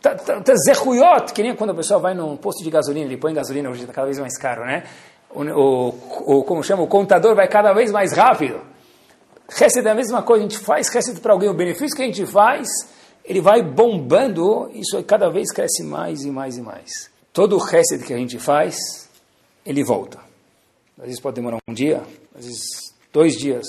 [0.03, 3.33] tá, tá, tá que nem quando a pessoa vai num posto de gasolina, ele põe
[3.33, 4.83] gasolina, hoje está cada vez mais caro, né?
[5.33, 5.95] O,
[6.39, 8.61] o, como chama, o contador vai cada vez mais rápido.
[9.49, 12.07] Chesed é a mesma coisa, a gente faz Chesed para alguém, o benefício que a
[12.07, 12.69] gente faz,
[13.25, 16.91] ele vai bombando, isso cada vez cresce mais e mais e mais.
[17.33, 18.77] Todo o Chesed que a gente faz,
[19.65, 20.19] ele volta.
[20.99, 22.03] Às vezes pode demorar um dia,
[22.37, 22.61] às vezes
[23.13, 23.67] dois dias,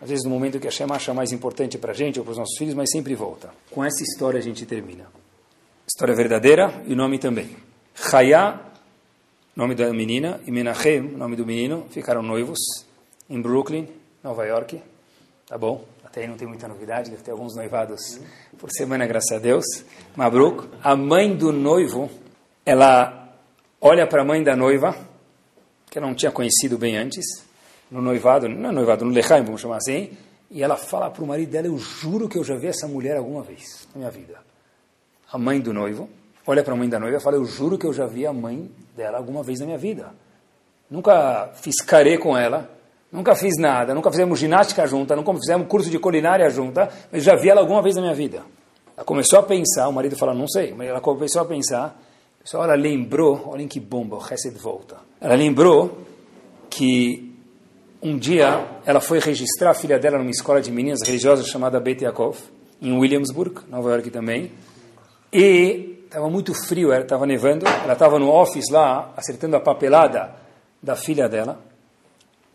[0.00, 2.32] às vezes no momento que a Shem acha mais importante para a gente ou para
[2.32, 3.50] os nossos filhos, mas sempre volta.
[3.70, 5.06] Com essa história a gente termina.
[5.86, 7.56] História verdadeira e o nome também.
[7.94, 8.60] Chaya,
[9.58, 12.60] nome da menina, e Menachem, nome do menino, ficaram noivos
[13.28, 13.88] em Brooklyn,
[14.22, 14.80] Nova York.
[15.48, 15.84] Tá bom?
[16.04, 18.20] Até aí não tem muita novidade, deve ter alguns noivados
[18.56, 19.64] por semana, graças a Deus.
[20.14, 22.08] Mabruk, a mãe do noivo,
[22.64, 23.34] ela
[23.80, 24.96] olha para a mãe da noiva,
[25.90, 27.24] que ela não tinha conhecido bem antes,
[27.90, 30.16] no noivado, não é noivado, no lechaim, vamos chamar assim,
[30.52, 33.16] e ela fala para o marido dela, eu juro que eu já vi essa mulher
[33.16, 34.38] alguma vez na minha vida
[35.32, 36.08] a mãe do noivo,
[36.50, 38.32] olha para a mãe da noiva e fala: Eu juro que eu já vi a
[38.32, 40.12] mãe dela alguma vez na minha vida.
[40.90, 42.70] Nunca fiz carê com ela,
[43.12, 47.36] nunca fiz nada, nunca fizemos ginástica junta, nunca fizemos curso de culinária junta, mas já
[47.36, 48.42] vi ela alguma vez na minha vida.
[48.96, 52.00] Ela começou a pensar, o marido fala: Não sei, mas ela começou a pensar.
[52.42, 54.96] Pessoal, ela lembrou, olhem que bomba, o Hesed volta.
[55.20, 55.98] Ela lembrou
[56.70, 57.36] que
[58.00, 62.02] um dia ela foi registrar a filha dela numa escola de meninas religiosas chamada Beit
[62.02, 62.38] Yaakov,
[62.80, 64.50] em Williamsburg, Nova York também.
[65.30, 67.66] E estava muito frio, estava nevando.
[67.66, 70.34] Ela estava no office lá, acertando a papelada
[70.82, 71.60] da filha dela.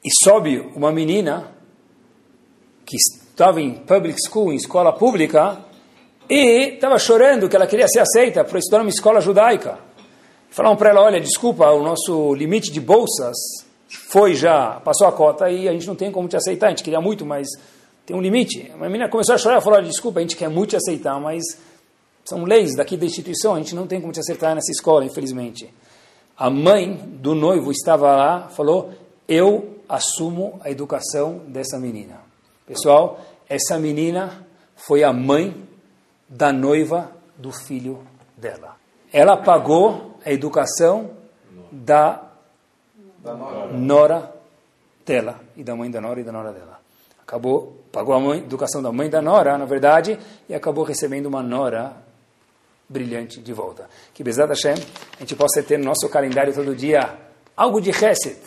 [0.04, 1.52] E sobe uma menina
[2.86, 5.60] que estava em public school, em escola pública,
[6.30, 9.78] e estava chorando que ela queria ser aceita para estudar numa escola judaica.
[10.50, 13.36] Falaram para ela, olha, desculpa, o nosso limite de bolsas
[14.10, 16.84] foi já, passou a cota e a gente não tem como te aceitar, a gente
[16.84, 17.48] queria muito, mas
[18.06, 18.72] tem um limite.
[18.74, 21.44] A menina começou a chorar e falou, desculpa, a gente quer muito te aceitar, mas
[22.26, 25.74] são leis daqui da instituição, a gente não tem como te acertar nessa escola, infelizmente.
[26.38, 28.92] A mãe do noivo estava lá, falou:
[29.28, 32.22] Eu assumo a educação dessa menina.
[32.66, 34.46] Pessoal, essa menina
[34.76, 35.68] foi a mãe
[36.28, 38.00] da noiva do filho
[38.38, 38.78] dela.
[39.12, 41.12] Ela pagou a educação
[41.72, 42.24] da,
[43.20, 43.74] da nora.
[43.74, 44.36] nora
[45.06, 46.80] dela, e da mãe da nora e da nora dela.
[47.22, 50.18] Acabou, pagou a mãe, educação da mãe da nora, na verdade,
[50.48, 51.96] e acabou recebendo uma nora
[52.88, 53.90] brilhante de volta.
[54.14, 57.18] Que Bezat Hashem, a gente possa ter no nosso calendário todo dia
[57.56, 58.38] algo de Chesed.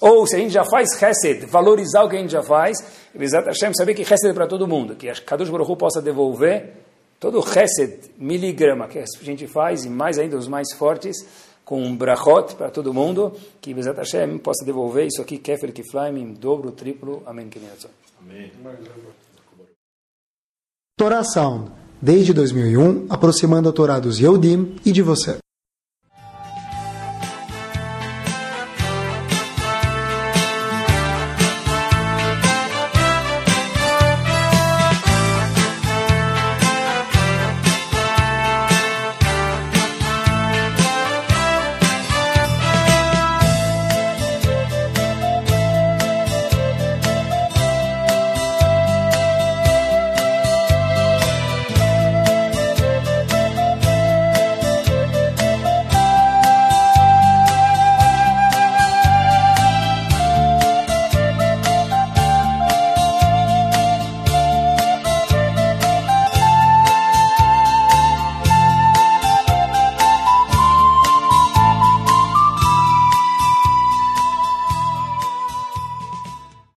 [0.00, 2.78] Ou, se a gente já faz Chesed, valorizar o que a gente já faz,
[3.14, 5.76] e Bezat Hashem, saber que Chesed é para todo mundo, que a Kadosh Baruch Hu
[5.76, 6.72] possa devolver
[7.18, 11.16] todo o Chesed, miligrama, que a gente faz, e mais ainda os mais fortes,
[11.64, 16.18] com um brachot para todo mundo, que Bezat Hashem possa devolver isso aqui, Kefer Kiflaim,
[16.18, 17.22] em dobro, triplo.
[17.26, 17.50] Amém.
[18.18, 18.50] Amém.
[20.96, 21.70] Torá Sound
[22.00, 24.18] desde 2001, aproximando a Torá dos
[24.84, 25.38] e de você.